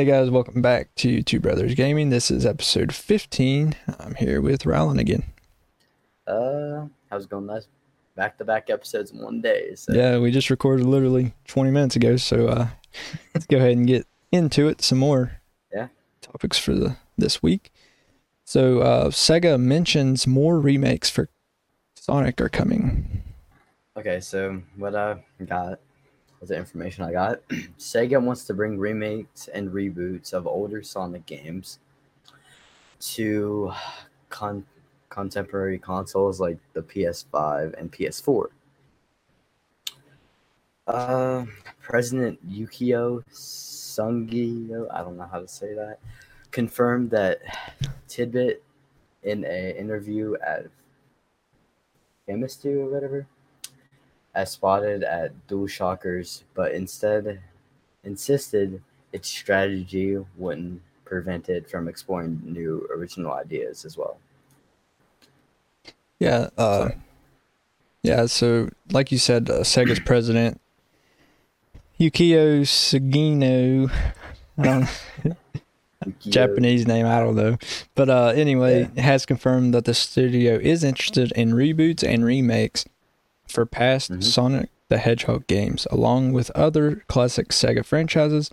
Hey 0.00 0.06
guys, 0.06 0.30
welcome 0.30 0.62
back 0.62 0.94
to 0.94 1.22
Two 1.22 1.40
Brothers 1.40 1.74
Gaming. 1.74 2.08
This 2.08 2.30
is 2.30 2.46
episode 2.46 2.90
15. 2.94 3.76
I'm 3.98 4.14
here 4.14 4.40
with 4.40 4.64
Ryland 4.64 4.98
again. 4.98 5.24
Uh, 6.26 6.86
how's 7.10 7.24
it 7.24 7.28
going, 7.28 7.46
guys? 7.46 7.68
Back 8.16 8.38
to 8.38 8.46
back 8.46 8.70
episodes 8.70 9.10
in 9.10 9.18
one 9.20 9.42
day. 9.42 9.74
So. 9.74 9.92
Yeah, 9.92 10.16
we 10.18 10.30
just 10.30 10.48
recorded 10.48 10.86
literally 10.86 11.34
20 11.48 11.70
minutes 11.70 11.96
ago, 11.96 12.16
so 12.16 12.48
uh, 12.48 12.68
let's 13.34 13.44
go 13.44 13.58
ahead 13.58 13.72
and 13.72 13.86
get 13.86 14.06
into 14.32 14.68
it. 14.68 14.80
Some 14.80 14.96
more 14.96 15.32
Yeah. 15.70 15.88
topics 16.22 16.56
for 16.58 16.72
the 16.72 16.96
this 17.18 17.42
week. 17.42 17.70
So 18.42 18.78
uh, 18.78 19.08
Sega 19.10 19.60
mentions 19.60 20.26
more 20.26 20.58
remakes 20.58 21.10
for 21.10 21.28
Sonic 21.94 22.40
are 22.40 22.48
coming. 22.48 23.22
Okay, 23.98 24.20
so 24.20 24.62
what 24.76 24.94
I 24.94 25.22
got 25.44 25.78
was 26.40 26.48
the 26.48 26.56
information 26.56 27.04
I 27.04 27.12
got. 27.12 27.48
Sega 27.78 28.20
wants 28.20 28.44
to 28.46 28.54
bring 28.54 28.78
remakes 28.78 29.48
and 29.48 29.70
reboots 29.70 30.32
of 30.32 30.46
older 30.46 30.82
Sonic 30.82 31.26
games 31.26 31.78
to 33.00 33.72
con- 34.28 34.66
contemporary 35.10 35.78
consoles 35.78 36.40
like 36.40 36.58
the 36.72 36.82
PS5 36.82 37.78
and 37.78 37.92
PS4. 37.92 38.46
Uh, 40.86 41.44
President 41.80 42.38
Yukio 42.48 43.22
Sungio, 43.30 44.86
I 44.92 45.02
don't 45.02 45.16
know 45.16 45.28
how 45.30 45.40
to 45.40 45.48
say 45.48 45.74
that, 45.74 45.98
confirmed 46.50 47.10
that 47.10 47.40
tidbit 48.08 48.62
in 49.22 49.44
an 49.44 49.76
interview 49.76 50.34
at 50.44 50.66
Famitsu 52.28 52.78
or 52.78 52.90
whatever, 52.90 53.26
as 54.34 54.52
spotted 54.52 55.02
at 55.02 55.32
DualShockers, 55.48 56.42
but 56.54 56.72
instead 56.72 57.40
insisted 58.04 58.82
its 59.12 59.28
strategy 59.28 60.18
wouldn't 60.36 60.80
prevent 61.04 61.48
it 61.48 61.68
from 61.68 61.88
exploring 61.88 62.40
new 62.44 62.86
original 62.94 63.32
ideas 63.32 63.84
as 63.84 63.96
well. 63.96 64.18
Yeah, 66.18 66.50
uh, 66.56 66.90
yeah. 68.02 68.26
So, 68.26 68.68
like 68.92 69.10
you 69.10 69.18
said, 69.18 69.50
uh, 69.50 69.60
Sega's 69.60 69.98
president 70.00 70.60
Yukio 71.98 72.62
Sugino. 72.62 73.90
Yukio- 76.06 76.30
Japanese 76.30 76.86
name, 76.86 77.04
I 77.04 77.18
don't 77.20 77.36
know. 77.36 77.58
But 77.94 78.08
uh, 78.08 78.28
anyway, 78.28 78.88
has 78.96 79.26
confirmed 79.26 79.74
that 79.74 79.84
the 79.84 79.92
studio 79.92 80.54
is 80.54 80.82
interested 80.82 81.30
in 81.32 81.52
reboots 81.52 82.02
and 82.02 82.24
remakes 82.24 82.86
for 83.50 83.66
past 83.66 84.10
Mhm. 84.10 84.24
Sonic 84.24 84.68
the 84.88 84.98
Hedgehog 84.98 85.46
games, 85.46 85.86
along 85.90 86.32
with 86.32 86.50
other 86.50 87.04
classic 87.06 87.48
Sega 87.50 87.84
franchises. 87.84 88.50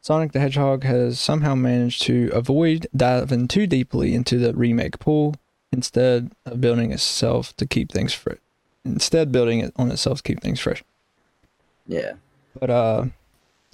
Sonic 0.00 0.32
the 0.32 0.40
Hedgehog 0.40 0.84
has 0.84 1.20
somehow 1.20 1.54
managed 1.54 2.02
to 2.02 2.30
avoid 2.32 2.86
diving 2.96 3.46
too 3.48 3.66
deeply 3.66 4.14
into 4.14 4.38
the 4.38 4.52
remake 4.54 4.98
pool, 4.98 5.36
instead 5.70 6.30
of 6.46 6.60
building 6.60 6.92
itself 6.92 7.54
to 7.56 7.66
keep 7.66 7.92
things 7.92 8.12
fresh. 8.14 8.38
Instead, 8.84 9.30
building 9.30 9.60
it 9.60 9.72
on 9.76 9.90
itself 9.90 10.18
to 10.18 10.22
keep 10.22 10.40
things 10.40 10.60
fresh. 10.60 10.82
Yeah. 11.86 12.12
But 12.58 12.70
uh, 12.70 13.04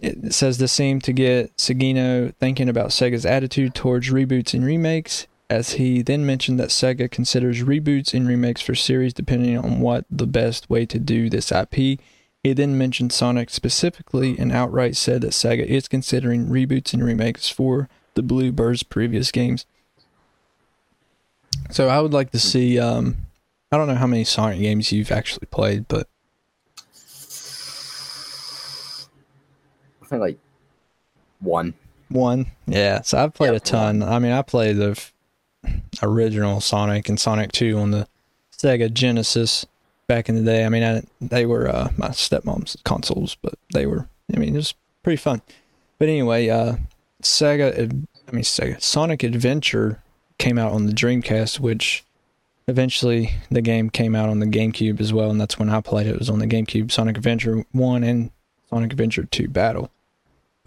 it 0.00 0.34
says 0.34 0.58
this 0.58 0.72
seemed 0.72 1.04
to 1.04 1.12
get 1.12 1.56
Sagino 1.56 2.34
thinking 2.40 2.68
about 2.68 2.88
Sega's 2.88 3.24
attitude 3.24 3.74
towards 3.74 4.10
reboots 4.10 4.54
and 4.54 4.64
remakes, 4.64 5.26
as 5.54 5.74
he 5.74 6.02
then 6.02 6.26
mentioned 6.26 6.58
that 6.58 6.70
Sega 6.70 7.08
considers 7.08 7.62
reboots 7.62 8.12
and 8.12 8.26
remakes 8.26 8.60
for 8.60 8.74
series 8.74 9.14
depending 9.14 9.56
on 9.56 9.78
what 9.78 10.04
the 10.10 10.26
best 10.26 10.68
way 10.68 10.84
to 10.86 10.98
do 10.98 11.30
this 11.30 11.52
IP. 11.52 12.00
He 12.42 12.52
then 12.52 12.76
mentioned 12.76 13.12
Sonic 13.12 13.50
specifically 13.50 14.36
and 14.36 14.50
outright 14.50 14.96
said 14.96 15.20
that 15.20 15.30
Sega 15.30 15.64
is 15.64 15.86
considering 15.86 16.48
reboots 16.48 16.92
and 16.92 17.04
remakes 17.04 17.48
for 17.48 17.88
the 18.14 18.22
Bluebird's 18.22 18.82
previous 18.82 19.30
games. 19.30 19.64
So 21.70 21.88
I 21.88 22.00
would 22.00 22.12
like 22.12 22.32
to 22.32 22.40
see. 22.40 22.80
Um, 22.80 23.16
I 23.70 23.76
don't 23.76 23.86
know 23.86 23.94
how 23.94 24.08
many 24.08 24.24
Sonic 24.24 24.58
games 24.58 24.90
you've 24.90 25.12
actually 25.12 25.46
played, 25.46 25.86
but 25.86 26.08
I 30.02 30.06
think 30.06 30.20
like 30.20 30.38
one. 31.38 31.74
One, 32.08 32.46
yeah. 32.66 33.02
So 33.02 33.18
I've 33.18 33.34
played 33.34 33.52
Yeah, 33.52 33.56
a 33.56 33.60
ton. 33.60 34.02
I 34.02 34.18
mean, 34.18 34.32
I 34.32 34.42
played 34.42 34.76
the 34.76 35.00
original 36.02 36.60
Sonic 36.60 37.08
and 37.08 37.18
Sonic 37.18 37.52
Two 37.52 37.78
on 37.78 37.90
the 37.90 38.06
Sega 38.56 38.92
Genesis 38.92 39.66
back 40.06 40.28
in 40.28 40.36
the 40.36 40.42
day. 40.42 40.64
I 40.64 40.68
mean, 40.68 40.82
I, 40.82 41.02
they 41.20 41.46
were 41.46 41.68
uh, 41.68 41.90
my 41.96 42.08
stepmom's 42.08 42.76
consoles, 42.84 43.36
but 43.42 43.54
they 43.72 43.86
were. 43.86 44.08
I 44.34 44.38
mean, 44.38 44.54
it 44.54 44.58
was 44.58 44.74
pretty 45.02 45.16
fun. 45.16 45.42
But 45.98 46.08
anyway, 46.08 46.48
uh, 46.48 46.76
Sega. 47.22 47.78
I 48.26 48.32
mean, 48.32 48.44
Sega 48.44 48.80
Sonic 48.82 49.22
Adventure 49.22 50.02
came 50.38 50.58
out 50.58 50.72
on 50.72 50.86
the 50.86 50.92
Dreamcast, 50.92 51.60
which 51.60 52.04
eventually 52.66 53.34
the 53.50 53.62
game 53.62 53.90
came 53.90 54.14
out 54.14 54.28
on 54.28 54.40
the 54.40 54.46
GameCube 54.46 55.00
as 55.00 55.12
well, 55.12 55.30
and 55.30 55.40
that's 55.40 55.58
when 55.58 55.68
I 55.68 55.80
played 55.80 56.06
it. 56.06 56.14
It 56.14 56.18
was 56.18 56.30
on 56.30 56.38
the 56.38 56.46
GameCube. 56.46 56.90
Sonic 56.90 57.16
Adventure 57.16 57.64
One 57.72 58.02
and 58.02 58.30
Sonic 58.70 58.92
Adventure 58.92 59.24
Two 59.24 59.48
Battle. 59.48 59.90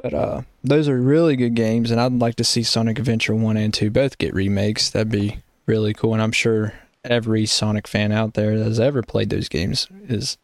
But 0.02 0.14
uh, 0.14 0.42
those 0.64 0.88
are 0.88 1.02
really 1.02 1.36
good 1.36 1.56
games, 1.56 1.90
and 1.92 2.00
I'd 2.00 2.14
like 2.14 2.36
to 2.36 2.44
see 2.44 2.62
Sonic 2.64 3.00
Adventure 3.00 3.34
1 3.34 3.58
and 3.58 3.74
2 3.74 3.90
both 3.90 4.18
get 4.18 4.34
remakes. 4.34 4.90
That'd 4.90 5.10
be 5.12 5.40
really 5.66 5.94
cool, 5.94 6.14
and 6.14 6.22
I'm 6.22 6.32
sure 6.32 6.74
every 7.04 7.46
Sonic 7.46 7.88
fan 7.88 8.12
out 8.12 8.36
there 8.36 8.58
that 8.58 8.66
has 8.66 8.80
ever 8.80 9.02
played 9.02 9.30
those 9.30 9.50
games 9.50 9.88
is 10.08 10.38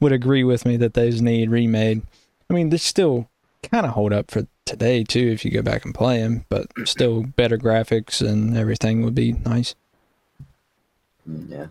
would 0.00 0.12
agree 0.12 0.44
with 0.44 0.64
me 0.66 0.76
that 0.76 0.94
those 0.94 1.20
need 1.22 1.50
remade. 1.50 2.02
I 2.50 2.54
mean, 2.54 2.68
they 2.70 2.76
still 2.76 3.28
kind 3.62 3.86
of 3.86 3.92
hold 3.92 4.12
up 4.12 4.30
for 4.30 4.46
today 4.64 5.02
too 5.04 5.28
if 5.32 5.44
you 5.44 5.50
go 5.50 5.62
back 5.62 5.84
and 5.84 5.94
play 5.94 6.18
them, 6.18 6.44
but 6.48 6.66
still 6.84 7.22
better 7.22 7.56
graphics 7.58 8.20
and 8.26 8.56
everything 8.56 9.02
would 9.04 9.14
be 9.14 9.32
nice. 9.32 9.74
Mm, 11.28 11.50
Yeah. 11.50 11.66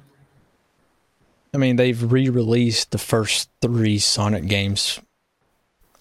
I 1.53 1.57
mean, 1.57 1.77
they've 1.77 2.11
re-released 2.11 2.91
the 2.91 2.97
first 2.97 3.49
three 3.61 3.97
Sonic 3.99 4.47
games 4.47 4.99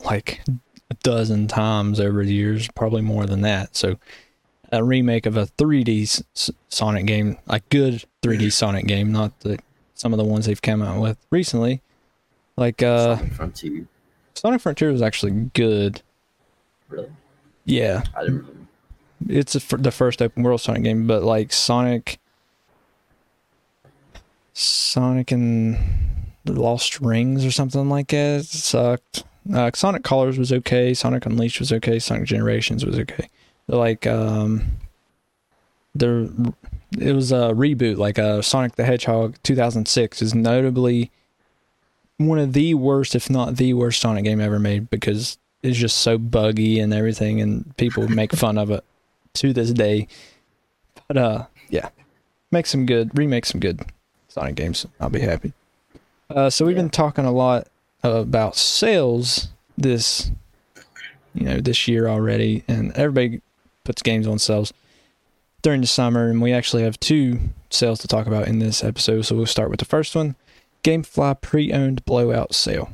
like 0.05 0.43
a 0.91 0.95
dozen 1.03 1.49
times 1.49 1.99
over 2.01 2.25
the 2.25 2.33
years, 2.33 2.69
probably 2.75 3.03
more 3.03 3.27
than 3.27 3.41
that. 3.43 3.75
So, 3.77 3.97
a 4.73 4.83
remake 4.85 5.27
of 5.27 5.37
a 5.37 5.47
3D 5.47 6.03
S- 6.05 6.23
S- 6.35 6.51
Sonic 6.69 7.07
game, 7.07 7.39
a 7.49 7.61
good 7.71 8.05
3D 8.23 8.53
Sonic 8.53 8.87
game, 8.87 9.13
not 9.13 9.39
the 9.41 9.59
some 9.95 10.13
of 10.13 10.19
the 10.19 10.25
ones 10.25 10.47
they've 10.47 10.61
come 10.61 10.83
out 10.83 11.01
with 11.01 11.17
recently, 11.31 11.81
like 12.57 12.83
uh, 12.83 13.17
Sonic 13.17 13.33
Frontier. 13.33 13.87
Sonic 14.35 14.61
Frontier 14.61 14.93
was 14.93 15.03
actually 15.03 15.33
good. 15.55 16.03
Really? 16.89 17.11
Yeah, 17.65 18.03
I 18.15 18.23
didn't 18.25 18.47
really. 18.47 19.39
it's 19.41 19.55
the 19.55 19.61
fir- 19.61 19.79
the 19.79 19.91
first 19.91 20.21
open 20.23 20.43
world 20.43 20.61
Sonic 20.61 20.83
game, 20.85 21.07
but 21.07 21.23
like 21.23 21.53
Sonic, 21.53 22.19
Sonic 24.53 25.33
and 25.33 25.77
the 26.45 26.53
Lost 26.53 27.01
Rings 27.01 27.45
or 27.45 27.51
something 27.51 27.89
like 27.89 28.09
that 28.09 28.45
sucked. 28.45 29.25
Uh, 29.53 29.71
Sonic 29.75 30.03
Colors 30.03 30.39
was 30.39 30.53
okay. 30.53 30.95
Sonic 30.95 31.27
Unleashed 31.27 31.61
was 31.61 31.73
okay. 31.73 31.99
Sonic 31.99 32.25
Generations 32.25 32.85
was 32.85 32.99
okay. 32.99 33.29
Like 33.69 34.07
um, 34.07 34.79
there, 35.95 36.29
it 36.99 37.13
was 37.13 37.33
a 37.33 37.53
reboot. 37.53 37.97
Like 37.97 38.19
uh, 38.19 38.43
Sonic 38.43 38.77
the 38.77 38.85
Hedgehog 38.85 39.37
2006 39.43 40.23
is 40.23 40.35
notably 40.35 41.11
one 42.19 42.39
of 42.39 42.53
the 42.55 42.75
worst, 42.75 43.15
if 43.15 43.29
not 43.29 43.57
the 43.57 43.75
worst, 43.75 44.01
Sonic 44.01 44.25
game 44.25 44.41
ever 44.41 44.59
made 44.59 44.89
because 44.91 45.39
it's 45.63 45.77
just 45.79 45.99
so 45.99 46.17
buggy 46.19 46.79
and 46.81 46.93
everything, 46.95 47.41
and 47.41 47.77
people 47.77 48.09
make 48.09 48.33
fun 48.37 48.57
of 48.59 48.71
it 48.71 48.85
to 49.35 49.53
this 49.53 49.71
day. 49.73 50.09
But 51.09 51.17
uh, 51.17 51.47
yeah, 51.69 51.91
make 52.51 52.67
some 52.67 52.87
good, 52.87 53.17
remake 53.17 53.47
some 53.47 53.61
good 53.61 53.81
Sonic 54.29 54.55
games. 54.55 54.87
I'll 55.01 55.11
be 55.11 55.21
happy. 55.21 55.53
Uh, 56.31 56.51
so 56.51 56.65
we've 56.67 56.77
Yeah. 56.77 56.83
been 56.83 56.91
talking 56.91 57.25
a 57.25 57.33
lot 57.33 57.69
about 58.03 58.57
sales 58.57 59.49
this, 59.79 60.31
you 61.35 61.45
know, 61.45 61.59
this 61.61 61.87
year 61.89 62.09
already, 62.09 62.65
and 62.69 62.93
everybody 62.93 63.41
puts 63.85 64.03
games 64.03 64.27
on 64.27 64.39
sales 64.39 64.73
during 65.63 65.81
the 65.81 65.87
summer, 65.87 66.29
and 66.31 66.41
we 66.41 66.53
actually 66.53 66.83
have 66.83 66.99
two 67.01 67.39
sales 67.71 67.99
to 68.01 68.09
talk 68.09 68.27
about 68.27 68.49
in 68.49 68.59
this 68.59 68.83
episode. 68.85 69.23
So 69.23 69.37
we'll 69.37 69.47
start 69.47 69.71
with 69.71 69.79
the 69.81 69.85
first 69.85 70.15
one: 70.15 70.37
GameFly 70.85 71.41
pre-owned 71.41 72.05
blowout 72.05 72.55
sale. 72.55 72.91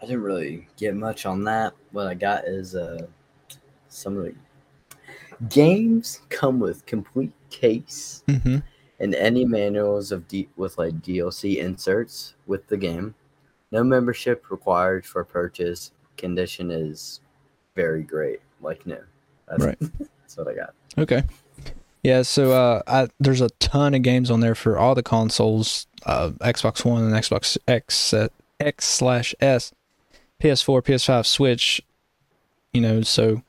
I 0.00 0.06
didn't 0.06 0.22
really 0.22 0.68
get 0.76 0.94
much 0.94 1.24
on 1.26 1.44
that. 1.44 1.72
What 1.92 2.06
I 2.06 2.14
got 2.14 2.44
is 2.46 2.74
uh, 2.74 3.06
some 3.88 4.16
of 4.18 4.24
the 4.24 4.34
games 5.48 6.20
come 6.28 6.58
with 6.60 6.86
complete 6.86 7.32
case 7.50 8.22
Mm-hmm. 8.26 8.58
and 9.00 9.14
any 9.14 9.44
manuals 9.44 10.10
of 10.12 10.26
D- 10.28 10.48
with 10.56 10.76
like 10.78 11.00
DLC 11.00 11.56
inserts 11.58 12.34
with 12.46 12.66
the 12.68 12.76
game. 12.76 13.14
No 13.72 13.82
membership 13.84 14.50
required 14.50 15.04
for 15.04 15.24
purchase. 15.24 15.90
Condition 16.16 16.70
is 16.70 17.20
very 17.74 18.02
great, 18.02 18.40
like 18.62 18.86
new. 18.86 18.98
That's, 19.48 19.64
Right. 19.64 19.78
that's 20.20 20.36
what 20.36 20.48
I 20.48 20.54
got. 20.54 20.74
Okay. 20.98 21.22
Yeah, 22.02 22.22
so 22.22 22.52
uh, 22.52 22.82
I, 22.86 23.08
there's 23.18 23.40
a 23.40 23.48
ton 23.58 23.92
of 23.94 24.02
games 24.02 24.30
on 24.30 24.38
there 24.40 24.54
for 24.54 24.78
all 24.78 24.94
the 24.94 25.02
consoles: 25.02 25.86
uh, 26.04 26.30
Xbox 26.40 26.84
One 26.84 27.02
and 27.02 27.12
Xbox 27.12 27.58
X, 27.66 28.14
uh, 28.14 28.28
X 28.60 28.84
slash 28.86 29.34
S, 29.40 29.72
PS4, 30.40 30.82
PS5, 30.82 31.26
Switch. 31.26 31.82
You 32.72 32.80
know, 32.80 33.02
so 33.02 33.42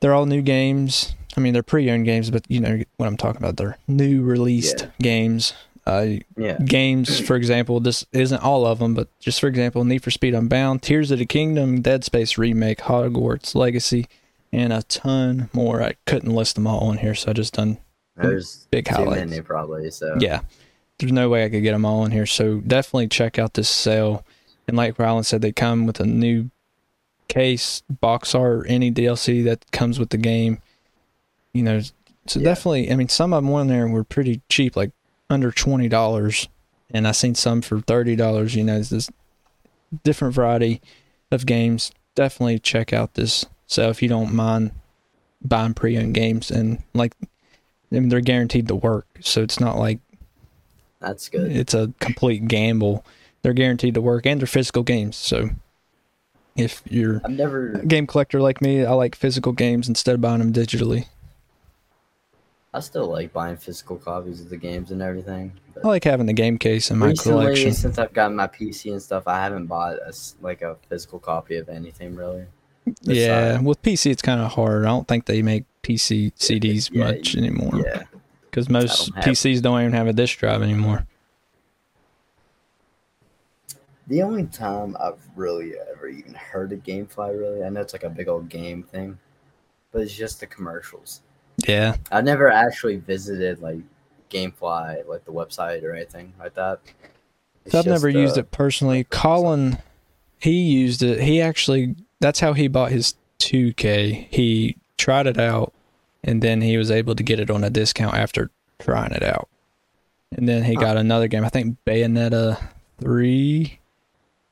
they're 0.00 0.14
all 0.14 0.24
new 0.26 0.40
games. 0.42 1.14
I 1.36 1.40
mean, 1.40 1.52
they're 1.52 1.62
pre-owned 1.62 2.06
games, 2.06 2.30
but 2.30 2.44
you 2.48 2.60
know 2.60 2.82
what 2.96 3.06
I'm 3.06 3.16
talking 3.16 3.42
about. 3.42 3.56
They're 3.58 3.76
new 3.86 4.22
released 4.22 4.80
Yeah. 4.80 4.90
games. 5.02 5.52
Uh, 5.86 6.06
Yeah. 6.36 6.58
games, 6.58 7.18
for 7.20 7.36
example, 7.36 7.80
this 7.80 8.04
isn't 8.12 8.42
all 8.42 8.66
of 8.66 8.78
them, 8.78 8.94
but 8.94 9.08
just 9.18 9.40
for 9.40 9.46
example, 9.48 9.84
Need 9.84 10.02
for 10.02 10.10
Speed 10.10 10.34
Unbound, 10.34 10.82
Tears 10.82 11.10
of 11.10 11.18
the 11.18 11.26
Kingdom, 11.26 11.80
Dead 11.80 12.04
Space 12.04 12.36
Remake, 12.38 12.78
Hogwarts 12.80 13.54
Legacy, 13.54 14.06
and 14.52 14.72
a 14.72 14.82
ton 14.84 15.48
more. 15.52 15.82
I 15.82 15.94
couldn't 16.06 16.34
list 16.34 16.54
them 16.56 16.66
all 16.66 16.80
on 16.88 16.98
here, 16.98 17.14
so 17.14 17.30
I 17.30 17.34
just 17.34 17.54
done 17.54 17.78
There's 18.16 18.66
big 18.70 18.88
highlights. 18.88 19.30
many 19.30 19.40
probably. 19.42 19.90
So 19.90 20.16
Yeah, 20.20 20.40
there's 20.98 21.12
no 21.12 21.28
way 21.30 21.44
I 21.44 21.48
could 21.48 21.62
get 21.62 21.72
them 21.72 21.84
all 21.86 22.04
in 22.04 22.10
here. 22.12 22.26
So 22.26 22.60
definitely 22.60 23.08
check 23.08 23.38
out 23.38 23.54
this 23.54 23.68
sale. 23.68 24.24
And 24.68 24.76
like 24.76 24.98
Ryland 24.98 25.26
said, 25.26 25.40
they 25.40 25.52
come 25.52 25.86
with 25.86 25.98
a 26.00 26.06
new 26.06 26.50
case, 27.28 27.82
box 27.88 28.34
art, 28.34 28.66
any 28.68 28.90
DLC 28.92 29.42
that 29.44 29.64
comes 29.72 29.98
with 29.98 30.10
the 30.10 30.18
game. 30.18 30.60
You 31.52 31.62
know, 31.62 31.80
so 32.26 32.38
Yeah. 32.38 32.44
definitely. 32.44 32.90
I 32.92 32.96
mean, 32.96 33.08
some 33.08 33.32
of 33.32 33.42
them 33.42 33.52
on 33.54 33.68
there 33.68 33.88
were 33.88 34.04
pretty 34.04 34.40
cheap, 34.48 34.76
like 34.76 34.90
under 35.30 35.50
twenty 35.50 35.88
dollars, 35.88 36.48
and 36.90 37.08
I 37.08 37.12
seen 37.12 37.34
some 37.34 37.62
for 37.62 37.80
thirty 37.80 38.16
dollars. 38.16 38.54
You 38.54 38.64
know, 38.64 38.76
it's 38.76 38.90
this 38.90 39.08
different 40.04 40.34
variety 40.34 40.82
of 41.30 41.46
games. 41.46 41.92
Definitely 42.14 42.58
check 42.58 42.92
out 42.92 43.14
this 43.14 43.46
So 43.66 43.88
if 43.88 44.02
you 44.02 44.08
don't 44.08 44.34
mind 44.34 44.72
buying 45.42 45.74
pre-owned 45.74 46.14
games 46.14 46.50
and 46.50 46.82
like. 46.92 47.14
I 47.92 47.98
mean, 47.98 48.08
they're 48.08 48.20
guaranteed 48.20 48.68
to 48.68 48.76
work, 48.76 49.06
so 49.20 49.42
it's 49.42 49.58
not 49.58 49.76
like 49.76 49.98
that's 51.00 51.28
good. 51.28 51.50
it's 51.50 51.74
a 51.74 51.92
complete 51.98 52.46
gamble. 52.46 53.04
They're 53.42 53.52
guaranteed 53.52 53.94
to 53.94 54.00
work, 54.00 54.26
and 54.26 54.40
they're 54.40 54.46
physical 54.46 54.84
games. 54.84 55.16
So, 55.16 55.50
if 56.56 56.82
you're 56.88 57.20
I've 57.24 57.32
never. 57.32 57.72
a 57.72 57.86
game 57.86 58.06
collector 58.06 58.40
like 58.40 58.60
me, 58.60 58.84
I 58.84 58.92
like 58.92 59.16
physical 59.16 59.52
games 59.52 59.88
instead 59.88 60.14
of 60.14 60.20
buying 60.20 60.38
them 60.38 60.52
digitally. 60.52 61.06
I 62.72 62.80
still 62.80 63.06
like 63.08 63.32
buying 63.32 63.56
physical 63.56 63.96
copies 63.96 64.40
of 64.40 64.48
the 64.48 64.56
games 64.56 64.92
and 64.92 65.02
everything. 65.02 65.52
I 65.82 65.88
like 65.88 66.04
having 66.04 66.26
the 66.26 66.32
game 66.32 66.56
case 66.56 66.90
in 66.90 66.98
my 66.98 67.06
recently, 67.08 67.42
collection. 67.46 67.72
since 67.72 67.98
I've 67.98 68.12
gotten 68.12 68.36
my 68.36 68.46
PC 68.46 68.92
and 68.92 69.02
stuff, 69.02 69.26
I 69.26 69.42
haven't 69.42 69.66
bought 69.66 69.94
a 69.96 70.14
like 70.40 70.62
a 70.62 70.76
physical 70.88 71.18
copy 71.18 71.56
of 71.56 71.68
anything 71.68 72.14
really. 72.14 72.44
Yeah, 73.02 73.56
side. 73.56 73.64
with 73.64 73.82
PC, 73.82 74.10
it's 74.10 74.22
kind 74.22 74.40
of 74.40 74.52
hard. 74.52 74.84
I 74.84 74.88
don't 74.88 75.08
think 75.08 75.26
they 75.26 75.42
make 75.42 75.64
PC 75.82 76.32
CDs 76.34 76.90
Yeah, 76.92 77.04
much 77.04 77.36
anymore 77.36 77.72
Yeah. 77.84 78.04
because 78.42 78.68
most 78.68 79.12
don't 79.14 79.24
PCs 79.24 79.60
don't 79.62 79.80
even 79.80 79.92
have 79.92 80.06
a 80.06 80.12
disk 80.12 80.38
drive 80.38 80.62
anymore. 80.62 81.06
The 84.06 84.22
only 84.22 84.46
time 84.46 84.96
I've 85.00 85.20
really 85.36 85.74
ever 85.92 86.08
even 86.08 86.34
heard 86.34 86.72
of 86.72 86.82
GameFly, 86.82 87.38
really, 87.38 87.64
I 87.64 87.68
know 87.68 87.80
it's 87.80 87.92
like 87.92 88.02
a 88.04 88.10
big 88.10 88.28
old 88.28 88.48
game 88.48 88.82
thing, 88.82 89.18
but 89.92 90.02
it's 90.02 90.14
just 90.14 90.40
the 90.40 90.46
commercials. 90.46 91.20
Yeah, 91.66 91.96
I've 92.10 92.24
never 92.24 92.50
actually 92.50 92.96
visited 92.96 93.60
like 93.60 93.80
GameFly, 94.30 95.06
like 95.06 95.24
the 95.24 95.32
website 95.32 95.82
or 95.82 95.94
anything 95.94 96.32
like 96.38 96.54
that. 96.54 96.80
So 97.66 97.78
I've 97.78 97.86
never 97.86 98.08
used 98.08 98.36
uh, 98.36 98.40
it 98.40 98.50
personally. 98.50 99.04
Colin, 99.04 99.78
he 100.38 100.62
used 100.62 101.02
it. 101.02 101.20
He 101.20 101.40
actually, 101.42 101.96
that's 102.20 102.40
how 102.40 102.52
he 102.54 102.68
bought 102.68 102.90
his 102.90 103.14
2K. 103.40 104.28
He 104.30 104.76
tried 104.96 105.26
it 105.26 105.38
out, 105.38 105.72
and 106.24 106.42
then 106.42 106.60
he 106.62 106.76
was 106.76 106.90
able 106.90 107.14
to 107.14 107.22
get 107.22 107.40
it 107.40 107.50
on 107.50 107.64
a 107.64 107.70
discount 107.70 108.14
after 108.14 108.50
trying 108.78 109.12
it 109.12 109.22
out. 109.22 109.48
And 110.32 110.48
then 110.48 110.62
he 110.62 110.76
got 110.76 110.96
another 110.96 111.26
game. 111.26 111.44
I 111.44 111.48
think 111.48 111.76
Bayonetta 111.84 112.62
3. 113.00 113.78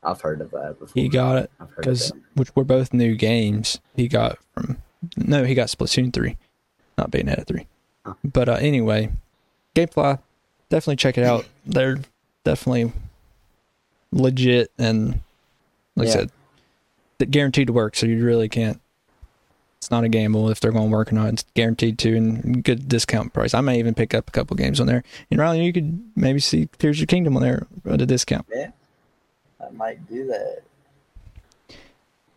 I've 0.03 0.21
heard 0.21 0.41
of 0.41 0.51
that 0.51 0.79
before. 0.79 1.03
He 1.03 1.09
got 1.09 1.39
it 1.39 1.51
I've 1.61 1.69
heard 1.71 1.79
of 1.79 1.83
because, 1.83 2.13
which 2.35 2.55
were 2.57 2.65
both 2.65 2.93
new 2.93 3.15
games. 3.15 3.81
He 3.95 4.09
got 4.09 4.39
from, 4.55 4.79
no, 5.17 5.45
he 5.45 5.55
got 5.55 5.69
Splatoon 5.69 6.13
3, 6.13 6.37
not 6.99 7.11
Bayonetta 7.11 7.47
3. 7.47 7.67
But 8.25 8.49
uh, 8.49 8.55
anyway, 8.55 9.11
Gamefly, 9.75 10.19
definitely 10.69 10.97
check 10.97 11.17
it 11.19 11.25
out. 11.25 11.47
They're 11.67 11.99
definitely 12.45 12.93
legit 14.13 14.71
and, 14.79 15.21
like 15.97 16.09
Yeah. 16.09 16.13
I 16.13 16.17
said, 17.19 17.31
guaranteed 17.31 17.67
to 17.69 17.73
work. 17.73 17.97
So 17.97 18.07
you 18.07 18.25
really 18.25 18.49
can't. 18.49 18.81
It's 19.79 19.91
not 19.93 20.03
a 20.05 20.09
gamble 20.09 20.51
if 20.51 20.59
they're 20.59 20.73
going 20.73 20.89
to 20.89 20.93
work 20.93 21.13
or 21.13 21.15
not. 21.15 21.29
It's 21.29 21.45
guaranteed 21.55 21.99
to 22.01 22.17
and 22.17 22.65
good 22.65 22.89
discount 22.89 23.33
price. 23.33 23.55
I 23.55 23.61
may 23.61 23.79
even 23.79 23.95
pick 23.95 24.13
up 24.13 24.29
a 24.29 24.33
couple 24.33 24.57
games 24.57 24.81
on 24.81 24.87
there. 24.89 25.05
And 25.31 25.39
Riley, 25.39 25.65
you 25.65 25.73
could 25.73 26.03
maybe 26.17 26.41
see 26.41 26.69
Tears 26.79 26.97
of 26.99 27.03
the 27.03 27.07
Kingdom 27.07 27.37
on 27.37 27.43
there 27.43 27.67
at 27.89 28.01
a 28.01 28.07
discount. 28.07 28.47
Yeah, 28.53 28.71
I 29.65 29.71
might 29.71 30.07
do 30.09 30.27
that. 30.27 30.63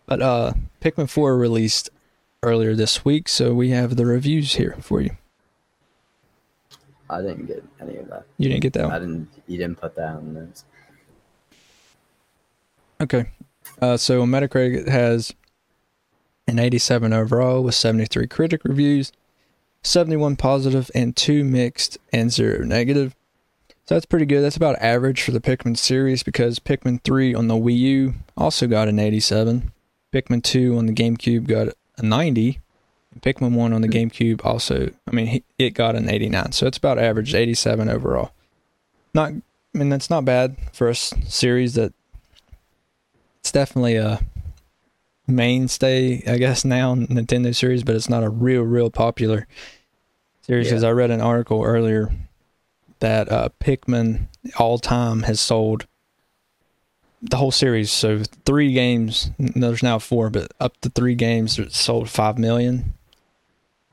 But 0.06 0.22
uh 0.22 0.54
Pikmin 0.82 1.10
4 1.10 1.36
released 1.38 1.90
earlier 2.44 2.76
this 2.76 3.06
week, 3.06 3.28
so 3.30 3.54
we 3.54 3.70
have 3.70 3.96
the 3.96 4.06
reviews 4.06 4.56
here 4.56 4.76
for 4.82 5.02
you. 5.02 5.18
I 7.10 7.22
didn't 7.22 7.46
get 7.46 7.64
any 7.80 7.98
of 7.98 8.10
that. 8.10 8.26
You 8.38 8.50
didn't 8.50 8.62
get 8.62 8.74
that 8.74 8.86
One? 8.86 8.94
I 8.94 9.00
didn't. 9.00 9.30
You 9.48 9.58
didn't 9.58 9.80
put 9.80 9.96
that 9.96 10.16
on 10.16 10.34
notes. 10.34 10.66
Okay. 13.02 13.26
Uh, 13.82 13.98
so 13.98 14.24
Metacritic 14.26 14.88
has 14.88 15.34
an 16.48 16.60
87 16.60 17.14
overall 17.14 17.64
with 17.64 17.76
73 17.76 18.28
critic 18.28 18.62
reviews, 18.64 19.12
71 19.84 20.36
positive 20.36 20.90
and 20.96 21.16
2 21.16 21.44
mixed 21.44 21.98
and 22.14 22.32
0 22.32 22.64
negative. 22.64 23.16
So 23.86 23.96
that's 23.96 24.06
pretty 24.06 24.26
good. 24.26 24.42
That's 24.42 24.58
about 24.58 24.82
average 24.82 25.22
for 25.22 25.32
the 25.32 25.42
Pikmin 25.42 25.78
series 25.78 26.24
because 26.24 26.60
Pikmin 26.60 27.04
3 27.04 27.34
on 27.34 27.48
the 27.48 27.56
Wii 27.56 27.78
U 27.78 28.14
also 28.38 28.68
got 28.68 28.88
an 28.88 29.00
87. 29.00 29.72
Pikmin 30.14 30.44
2 30.44 30.78
on 30.78 30.86
the 30.86 30.94
GameCube 30.94 31.48
got 31.48 31.74
a 32.02 32.06
90. 32.06 32.60
And 33.14 33.22
Pikmin 33.22 33.52
1 33.54 33.74
on 33.74 33.82
the 33.82 33.90
GameCube 33.90 34.46
also, 34.46 34.90
I 35.08 35.12
mean, 35.12 35.28
he- 35.28 35.44
it 35.58 35.72
got 35.72 35.96
an 35.96 36.10
89. 36.10 36.52
So 36.54 36.66
it's 36.68 36.78
about 36.78 36.98
average 36.98 37.34
87 37.36 37.90
overall. 37.90 38.32
Not, 39.14 39.32
I 39.34 39.78
mean, 39.78 39.90
that's 39.90 40.10
not 40.10 40.24
bad 40.24 40.56
for 40.72 40.88
a 40.90 40.96
series 40.96 41.74
that 41.74 41.94
it's 43.42 43.52
definitely 43.52 43.98
a 43.98 44.22
mainstay, 45.28 46.24
I 46.28 46.38
guess, 46.38 46.64
now 46.66 46.94
in 46.94 47.08
Nintendo 47.08 47.56
series, 47.56 47.84
but 47.84 47.96
it's 47.96 48.10
not 48.10 48.24
a 48.24 48.30
real, 48.30 48.62
real 48.62 48.90
popular 48.90 49.48
series. 50.42 50.68
Because 50.68 50.84
Yeah. 50.84 50.90
I 50.90 50.94
read 50.94 51.12
an 51.12 51.22
article 51.22 51.64
earlier 51.64 52.14
that 53.00 53.32
uh, 53.32 53.50
Pikmin 53.60 54.28
all 54.58 54.78
time 54.78 55.24
has 55.24 55.40
sold 55.40 55.86
the 57.22 57.38
whole 57.38 57.52
series. 57.52 57.92
So 57.92 58.24
three 58.46 58.74
games, 58.74 59.32
n- 59.40 59.54
there's 59.56 59.84
now 59.84 60.00
four, 60.00 60.30
but 60.30 60.52
up 60.60 60.80
to 60.82 60.90
three 60.90 61.16
games 61.16 61.60
sold 61.76 62.10
five 62.10 62.38
million, 62.38 62.94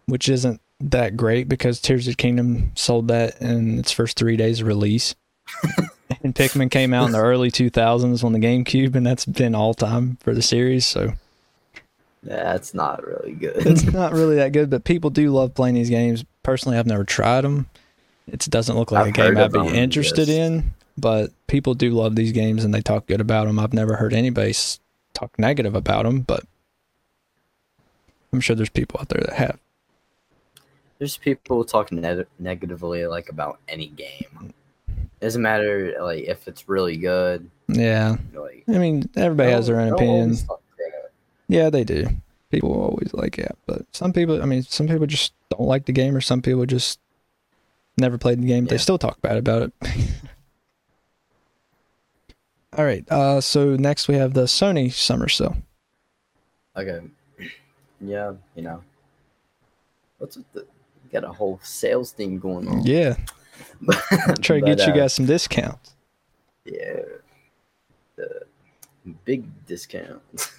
which 0.06 0.28
isn't 0.28 0.60
that 0.80 1.16
great 1.16 1.48
because 1.48 1.80
Tears 1.80 2.06
of 2.06 2.12
the 2.12 2.16
Kingdom 2.16 2.72
sold 2.74 3.08
that 3.08 3.40
in 3.40 3.78
its 3.78 3.92
first 3.92 4.16
three 4.16 4.36
days 4.36 4.60
of 4.60 4.66
release. 4.66 5.14
and 6.22 6.34
Pikmin 6.34 6.70
came 6.70 6.94
out 6.94 7.06
in 7.06 7.12
the 7.12 7.20
early 7.20 7.50
2000s 7.50 8.22
on 8.24 8.32
the 8.32 8.38
GameCube, 8.38 8.94
and 8.94 9.06
that's 9.06 9.24
been 9.24 9.54
all 9.54 9.74
time 9.74 10.16
for 10.20 10.34
the 10.34 10.42
series. 10.42 10.86
So 10.86 11.12
Yeah, 12.22 12.54
it's 12.54 12.74
not 12.74 13.04
really 13.06 13.32
good. 13.32 13.66
it's 13.66 13.84
not 13.92 14.12
really 14.12 14.36
that 14.36 14.52
good, 14.52 14.70
but 14.70 14.84
people 14.84 15.10
do 15.10 15.30
love 15.30 15.54
playing 15.54 15.74
these 15.74 15.90
games. 15.90 16.24
Personally, 16.42 16.78
I've 16.78 16.86
never 16.86 17.04
tried 17.04 17.42
them. 17.42 17.66
It 18.26 18.40
doesn't 18.50 18.76
look 18.76 18.92
like 18.92 19.02
I've 19.02 19.08
a 19.08 19.12
game 19.12 19.38
I'd 19.38 19.52
be 19.52 19.76
interested 19.76 20.28
yes. 20.28 20.36
in, 20.36 20.74
but 21.00 21.30
people 21.46 21.74
do 21.74 21.90
love 21.90 22.16
these 22.16 22.32
games 22.32 22.64
and 22.64 22.74
they 22.74 22.80
talk 22.82 23.06
good 23.06 23.20
about 23.20 23.46
them. 23.46 23.58
I've 23.58 23.72
never 23.72 23.96
heard 23.96 24.12
anybody 24.12 24.54
talk 25.14 25.38
negative 25.38 25.74
about 25.74 26.04
them, 26.04 26.20
but 26.20 26.44
I'm 28.32 28.40
sure 28.40 28.56
there's 28.56 28.68
people 28.68 29.00
out 29.00 29.08
there 29.08 29.22
that 29.22 29.34
have. 29.34 29.58
There's 30.98 31.16
people 31.16 31.64
talking 31.64 32.00
neg- 32.00 32.26
negatively 32.38 33.06
like 33.06 33.28
about 33.28 33.58
any 33.68 33.86
game. 33.86 34.52
It 34.88 35.20
Doesn't 35.20 35.42
matter 35.42 35.94
like 36.00 36.24
if 36.24 36.48
it's 36.48 36.68
really 36.68 36.96
good. 36.96 37.48
Yeah, 37.68 38.16
Like 38.34 38.64
I 38.68 38.78
mean, 38.78 39.08
everybody 39.16 39.50
has 39.52 39.66
their 39.66 39.80
own 39.80 39.92
opinion. 39.92 40.22
always 40.22 40.42
talk 40.44 40.62
negative. 40.78 41.10
Yeah, 41.48 41.70
they 41.70 41.84
do. 41.84 42.08
People 42.50 42.72
always 42.72 43.12
like 43.12 43.38
it, 43.38 43.56
but 43.66 43.82
some 43.92 44.12
people, 44.12 44.42
I 44.42 44.46
mean, 44.46 44.62
some 44.62 44.88
people 44.88 45.06
just 45.06 45.34
don't 45.50 45.66
like 45.68 45.84
the 45.84 45.92
game, 45.92 46.16
or 46.16 46.20
some 46.22 46.40
people 46.40 46.64
just 46.66 46.98
never 47.98 48.16
played 48.16 48.40
the 48.40 48.46
game. 48.46 48.64
But 48.64 48.70
They 48.70 48.78
still 48.78 48.98
talk 48.98 49.20
bad 49.20 49.36
about 49.36 49.62
it. 49.62 49.72
All 52.76 52.84
right. 52.84 53.04
Uh, 53.10 53.40
so 53.40 53.76
next 53.76 54.08
we 54.08 54.14
have 54.14 54.34
the 54.34 54.44
Sony 54.44 54.92
Summer 54.92 55.28
Sale. 55.28 55.56
Okay. 56.76 57.00
Yeah, 58.00 58.34
you 58.54 58.62
know. 58.62 58.82
What's 60.18 60.36
with 60.36 60.52
the 60.52 60.66
got 61.12 61.24
a 61.24 61.32
whole 61.32 61.58
sales 61.62 62.12
thing 62.12 62.38
going 62.38 62.68
on. 62.68 62.84
Yeah, 62.84 63.16
try 64.40 64.60
to 64.60 64.66
get 64.66 64.78
you 64.86 64.92
uh, 64.92 64.96
guys 64.96 65.14
some 65.14 65.26
discounts. 65.26 65.94
Yeah. 66.64 67.00
The 68.16 68.42
big 69.24 69.44
discounts. 69.66 70.52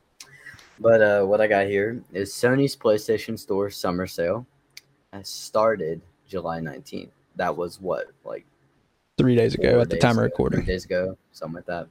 but 0.80 1.02
uh, 1.02 1.24
what 1.24 1.40
I 1.40 1.46
got 1.46 1.66
here 1.66 2.02
is 2.12 2.32
Sony's 2.32 2.76
PlayStation 2.76 3.38
Store 3.38 3.70
summer 3.70 4.06
sale 4.06 4.46
has 5.12 5.28
started 5.28 6.00
July 6.26 6.60
19th. 6.60 7.10
That 7.36 7.56
was 7.56 7.80
what, 7.80 8.08
like 8.24 8.44
Three 9.18 9.34
days 9.34 9.54
ago 9.54 9.80
at 9.80 9.90
the 9.90 9.98
time 9.98 10.16
of 10.18 10.22
recording. 10.24 10.60
Three 10.60 10.72
days 10.74 10.84
ago, 10.84 11.18
something 11.32 11.56
like 11.56 11.66
that. 11.66 11.88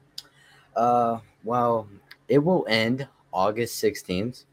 Uh, 0.76 1.20
well, 1.44 1.88
it 2.30 2.40
will 2.40 2.66
end 2.70 3.08
August 3.34 3.84
16th. 3.84 4.46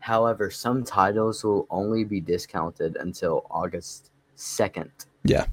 However, 0.00 0.50
some 0.50 0.84
titles 0.84 1.42
will 1.44 1.66
only 1.70 2.04
be 2.04 2.20
discounted 2.20 2.96
until 2.96 3.46
August 3.50 4.10
2nd. 4.36 4.90
Yeah. 5.24 5.46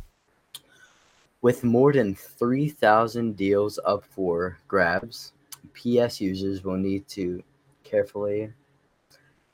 With 1.42 1.64
more 1.64 1.92
than 1.92 2.16
3,000 2.16 3.36
deals 3.36 3.80
up 3.86 4.04
for 4.06 4.58
grabs, 4.68 5.34
PS 5.74 6.22
users 6.22 6.64
will 6.64 6.78
need 6.78 7.08
to 7.10 7.44
carefully 7.84 8.52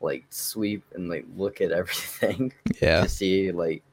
like 0.01 0.23
sweep 0.29 0.83
and 0.93 1.09
like 1.09 1.25
look 1.35 1.61
at 1.61 1.71
everything 1.81 2.53
Yeah. 2.81 3.03
to 3.03 3.09
see 3.09 3.51
like 3.51 3.83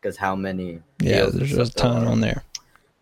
because 0.00 0.16
how 0.16 0.34
many 0.34 0.80
Yeah, 1.00 1.26
there's 1.26 1.52
a 1.52 1.66
stuff 1.66 1.74
there 1.74 1.90
ton 1.92 2.06
on 2.06 2.20
there. 2.20 2.42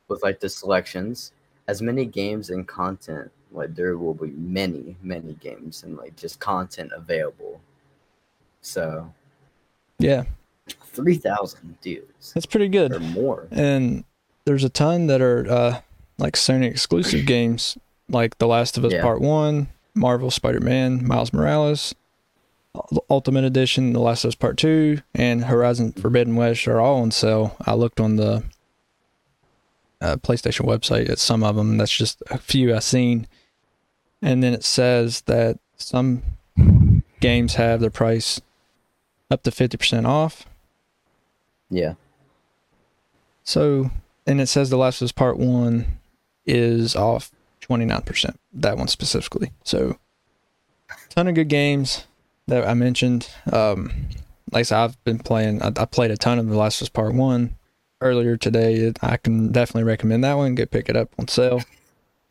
With 0.09 0.23
like 0.23 0.40
the 0.40 0.49
selections 0.49 1.32
as 1.68 1.80
many 1.82 2.04
games 2.04 2.50
and 2.50 2.66
content 2.66 3.30
like 3.52 3.75
there 3.75 3.97
will 3.99 4.14
be 4.14 4.30
many 4.30 4.97
many 5.02 5.35
games 5.35 5.82
and 5.82 5.97
like 5.97 6.16
just 6.16 6.40
content 6.40 6.90
available 6.94 7.61
so 8.61 9.12
Yeah. 9.99 10.25
3000 10.68 11.80
dudes. 11.80 12.32
That's 12.32 12.47
pretty 12.47 12.68
good. 12.68 12.92
or 12.92 13.00
more 13.00 13.49
and 13.50 14.04
there's 14.44 14.64
a 14.64 14.68
ton 14.68 15.06
that 15.09 15.21
are 15.21 15.50
uh, 15.50 15.80
like 16.18 16.35
Sony 16.35 16.66
exclusive 16.71 17.26
games, 17.26 17.78
like 18.09 18.38
The 18.38 18.47
Last 18.47 18.76
of 18.78 18.85
Us 18.85 18.92
Yeah. 18.92 19.02
Part 19.02 19.21
One, 19.21 19.68
Marvel 19.94 20.30
Spider-Man, 20.30 21.06
Miles 21.06 21.32
Morales, 21.32 21.94
Ultimate 23.11 23.44
Edition, 23.44 23.92
The 23.92 24.00
Last 24.00 24.25
of 24.25 24.28
Us 24.28 24.35
Part 24.35 24.56
Two, 24.56 25.00
and 25.14 25.44
Horizon 25.44 25.92
Forbidden 25.92 26.37
West 26.37 26.66
are 26.66 26.80
all 26.80 27.02
on 27.02 27.11
sale. 27.11 27.56
I 27.61 27.75
looked 27.75 28.00
on 28.00 28.16
the 28.16 28.42
uh, 30.02 30.16
PlayStation 30.16 30.66
website 30.66 31.09
at 31.09 31.18
some 31.18 31.42
of 31.44 31.56
them. 31.56 31.78
That's 31.78 31.97
just 31.97 32.23
a 32.30 32.37
few 32.38 32.75
I've 32.75 32.82
seen, 32.85 33.26
and 34.21 34.42
then 34.42 34.52
it 34.52 34.64
says 34.64 35.23
that 35.23 35.59
some 35.76 36.23
games 37.21 37.54
have 37.54 37.80
their 37.80 37.90
price 37.90 38.40
up 39.30 39.42
to 39.44 39.50
fifty 39.50 39.76
percent 39.76 40.06
off. 40.06 40.44
yeah 41.71 41.94
So, 43.44 43.90
and 44.26 44.40
it 44.40 44.49
says 44.49 44.71
The 44.71 44.76
Last 44.76 45.00
of 45.00 45.06
Us 45.06 45.12
Part 45.12 45.38
One 45.38 45.87
is 46.44 46.97
off 46.97 47.30
twenty 47.61 47.85
nine 47.85 48.02
percent. 48.02 48.38
That 48.52 48.76
one 48.76 48.88
specifically. 48.88 49.52
So, 49.64 49.99
ton 51.11 51.28
of 51.28 51.35
good 51.35 51.49
games 51.49 52.06
that 52.49 52.66
I 52.66 52.75
mentioned. 52.75 53.30
Um, 53.52 53.92
like 54.50 54.61
I 54.61 54.62
said, 54.64 54.78
I've 54.78 55.04
been 55.04 55.18
playing. 55.18 55.62
I, 55.62 55.68
I 55.68 55.85
played 55.87 56.11
a 56.11 56.16
ton 56.16 56.38
of 56.38 56.49
The 56.49 56.56
Last 56.56 56.80
of 56.80 56.87
Us 56.87 56.88
Part 56.90 57.14
One 57.14 57.54
earlier 58.02 58.37
today. 58.37 58.92
I 59.00 59.16
can 59.16 59.52
definitely 59.52 59.85
recommend 59.85 60.25
that 60.25 60.35
one. 60.35 60.54
Get 60.54 60.71
pick 60.71 60.88
it 60.88 60.97
up 60.97 61.11
on 61.18 61.28
sale. 61.28 61.62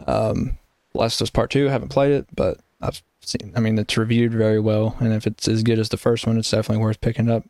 Um, 0.06 0.58
Last 0.94 1.22
of 1.22 1.25
Us 1.25 1.30
Part 1.30 1.51
Two. 1.51 1.68
I 1.68 1.72
haven't 1.72 1.90
played 1.90 2.12
it, 2.12 2.28
but 2.36 2.60
I've 2.82 3.01
seen. 3.22 3.54
I 3.56 3.60
mean, 3.60 3.78
it's 3.78 3.98
reviewed 3.98 4.34
very 4.34 4.60
well, 4.60 4.96
and 5.00 5.13
if 5.13 5.25
it's 5.25 5.48
as 5.48 5.63
good 5.63 5.80
as 5.80 5.90
the 5.90 5.98
first 5.98 6.28
one, 6.28 6.38
it's 6.38 6.51
definitely 6.51 6.84
worth 6.84 7.01
picking 7.01 7.30
up. 7.30 7.44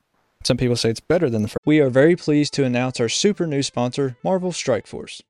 Some 0.43 0.57
people 0.57 0.75
say 0.75 0.89
it's 0.89 0.99
better 0.99 1.29
than 1.29 1.43
the 1.43 1.47
first. 1.49 1.59
We 1.65 1.79
are 1.79 1.89
very 1.89 2.15
pleased 2.15 2.53
to 2.55 2.63
announce 2.63 2.99
our 2.99 3.09
super 3.09 3.45
new 3.45 3.61
sponsor, 3.61 4.17
Marvel 4.23 4.51
Strike 4.51 4.87
Force. 4.87 5.21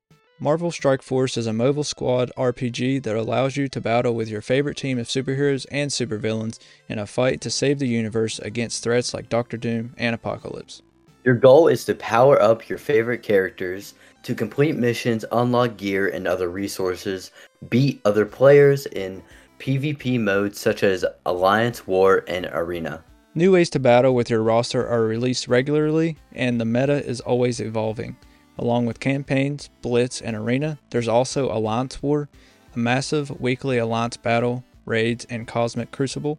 Marvel 0.42 0.72
Strike 0.72 1.02
Force 1.02 1.36
is 1.36 1.46
a 1.46 1.52
mobile 1.52 1.84
squad 1.84 2.32
RPG 2.36 3.04
that 3.04 3.14
allows 3.14 3.56
you 3.56 3.68
to 3.68 3.80
battle 3.80 4.14
with 4.14 4.28
your 4.28 4.40
favorite 4.40 4.76
team 4.76 4.98
of 4.98 5.06
superheroes 5.06 5.66
and 5.70 5.90
supervillains 5.90 6.58
in 6.88 6.98
a 6.98 7.06
fight 7.06 7.40
to 7.42 7.50
save 7.50 7.78
the 7.78 7.86
universe 7.86 8.40
against 8.40 8.82
threats 8.82 9.14
like 9.14 9.28
Doctor 9.28 9.56
Doom 9.56 9.94
and 9.96 10.14
Apocalypse. 10.16 10.82
Your 11.24 11.34
goal 11.34 11.68
is 11.68 11.84
to 11.84 11.94
power 11.94 12.40
up 12.42 12.68
your 12.68 12.78
favorite 12.78 13.22
characters 13.22 13.94
to 14.22 14.34
complete 14.34 14.76
missions 14.76 15.24
unlock 15.32 15.76
gear 15.76 16.08
and 16.08 16.26
other 16.26 16.48
resources 16.48 17.30
beat 17.68 18.00
other 18.04 18.24
players 18.26 18.86
in 18.86 19.22
pvp 19.58 20.18
modes 20.20 20.58
such 20.58 20.82
as 20.82 21.04
alliance 21.26 21.86
war 21.86 22.24
and 22.28 22.46
arena 22.52 23.02
New 23.34 23.52
ways 23.52 23.70
to 23.70 23.78
battle 23.78 24.14
with 24.14 24.28
your 24.28 24.42
roster 24.42 24.86
are 24.86 25.06
released 25.06 25.48
regularly, 25.48 26.18
and 26.32 26.60
the 26.60 26.66
meta 26.66 27.02
is 27.02 27.22
always 27.22 27.60
evolving. 27.60 28.14
Along 28.58 28.84
with 28.84 29.00
campaigns, 29.00 29.70
Blitz, 29.80 30.20
and 30.20 30.36
Arena, 30.36 30.78
there's 30.90 31.08
also 31.08 31.50
Alliance 31.50 32.02
War, 32.02 32.28
a 32.74 32.78
massive 32.78 33.40
weekly 33.40 33.78
Alliance 33.78 34.18
battle, 34.18 34.64
raids, 34.84 35.24
and 35.30 35.48
Cosmic 35.48 35.90
Crucible, 35.92 36.38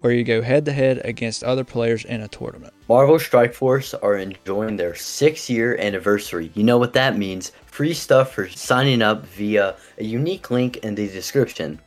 where 0.00 0.12
you 0.12 0.24
go 0.24 0.42
head 0.42 0.64
to 0.64 0.72
head 0.72 1.00
against 1.04 1.42
other 1.44 1.64
players 1.64 2.04
in 2.04 2.20
a 2.20 2.28
tournament. 2.28 2.72
Marvel 2.88 3.18
Strike 3.18 3.54
Force 3.54 3.94
are 3.94 4.16
enjoying 4.16 4.76
their 4.76 4.94
six 4.94 5.50
year 5.50 5.76
anniversary. 5.78 6.50
You 6.54 6.64
know 6.64 6.78
what 6.78 6.92
that 6.92 7.18
means 7.18 7.52
free 7.66 7.94
stuff 7.94 8.32
for 8.32 8.48
signing 8.48 9.02
up 9.02 9.26
via 9.26 9.76
a 9.98 10.04
unique 10.04 10.50
link 10.50 10.78
in 10.78 10.94
the 10.94 11.08
description. 11.08 11.80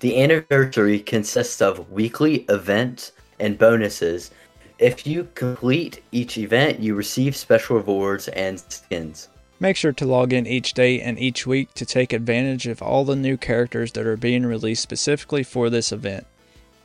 The 0.00 0.22
anniversary 0.22 1.00
consists 1.00 1.60
of 1.62 1.90
weekly 1.90 2.44
events 2.48 3.12
and 3.40 3.58
bonuses. 3.58 4.30
If 4.78 5.06
you 5.06 5.28
complete 5.34 6.02
each 6.12 6.36
event, 6.36 6.80
you 6.80 6.94
receive 6.94 7.36
special 7.36 7.76
rewards 7.76 8.28
and 8.28 8.60
skins. 8.68 9.28
Make 9.60 9.76
sure 9.76 9.92
to 9.92 10.04
log 10.04 10.32
in 10.32 10.46
each 10.46 10.74
day 10.74 11.00
and 11.00 11.18
each 11.18 11.46
week 11.46 11.72
to 11.74 11.86
take 11.86 12.12
advantage 12.12 12.66
of 12.66 12.82
all 12.82 13.04
the 13.04 13.16
new 13.16 13.36
characters 13.36 13.92
that 13.92 14.06
are 14.06 14.16
being 14.16 14.44
released 14.44 14.82
specifically 14.82 15.42
for 15.42 15.70
this 15.70 15.92
event. 15.92 16.26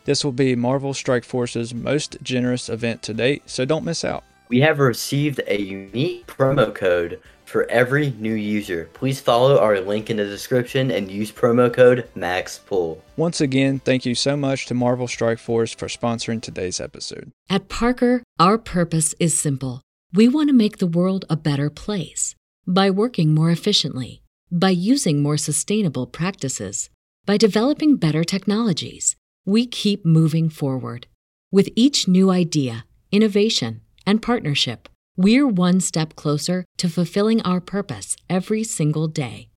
This 0.10 0.26
will 0.26 0.32
be 0.32 0.56
Marvel 0.56 0.96
Strike 0.96 1.24
Force's 1.24 1.72
most 1.72 2.18
generous 2.24 2.68
event 2.68 3.04
to 3.04 3.14
date, 3.14 3.44
so 3.46 3.64
don't 3.64 3.86
miss 3.86 4.04
out. 4.04 4.24
We 4.48 4.60
have 4.62 4.80
received 4.80 5.40
a 5.46 5.62
unique 5.62 6.26
promo 6.26 6.74
code 6.74 7.22
for 7.46 7.70
every 7.70 8.10
new 8.18 8.34
user. 8.34 8.90
Please 8.94 9.20
follow 9.20 9.60
our 9.60 9.80
link 9.80 10.10
in 10.10 10.18
the 10.18 10.26
description 10.26 10.90
and 10.90 11.12
use 11.12 11.32
promo 11.32 11.72
code 11.72 12.10
MAXPOOL. 12.16 13.00
Once 13.18 13.40
again, 13.40 13.78
thank 13.78 14.04
you 14.04 14.16
so 14.16 14.36
much 14.36 14.66
to 14.66 14.74
Marvel 14.74 15.08
Strike 15.08 15.38
Force 15.38 15.76
for 15.76 15.86
sponsoring 15.86 16.42
today's 16.42 16.80
episode. 16.80 17.32
At 17.48 17.70
Parker, 17.70 18.24
our 18.40 18.58
purpose 18.58 19.14
is 19.20 19.38
simple. 19.38 19.84
We 20.12 20.28
want 20.28 20.50
to 20.50 20.56
make 20.56 20.80
the 20.80 20.88
world 20.88 21.26
a 21.30 21.38
better 21.38 21.70
place 21.70 22.34
by 22.66 22.90
working 22.90 23.36
more 23.36 23.52
efficiently, 23.52 24.24
by 24.52 24.72
using 24.72 25.22
more 25.22 25.38
sustainable 25.38 26.08
practices, 26.08 26.90
by 27.28 27.38
developing 27.38 27.96
better 27.96 28.24
technologies. 28.24 29.16
We 29.50 29.66
keep 29.66 30.06
moving 30.06 30.50
forward. 30.50 31.08
With 31.52 31.70
each 31.76 32.08
new 32.08 32.30
idea, 32.30 32.86
innovation, 33.12 33.82
and 34.06 34.22
partnership, 34.22 34.88
we're 35.18 35.48
one 35.48 35.80
step 35.80 36.16
closer 36.16 36.66
to 36.78 36.88
fulfilling 36.88 37.42
our 37.42 37.60
purpose 37.60 38.16
every 38.30 38.64
single 38.64 39.08
day. 39.08 39.50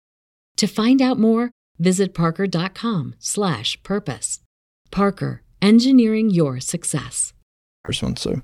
To 0.56 0.66
find 0.66 1.02
out 1.02 1.18
more, 1.18 1.50
visit 1.78 2.14
parker.com/purpose. 2.14 4.40
Parker, 4.90 5.42
engineering 5.60 6.30
your 6.30 6.58
success. 6.58 7.34
First 7.84 8.02
one, 8.02 8.16
so 8.16 8.40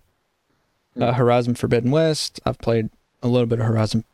uh, 1.00 1.14
Horizon 1.14 1.54
Forbidden 1.54 1.90
West. 1.90 2.40
I've 2.44 2.58
played 2.58 2.90
a 3.22 3.28
little 3.28 3.46
bit 3.46 3.60
of 3.60 3.64
Horizon 3.64 4.04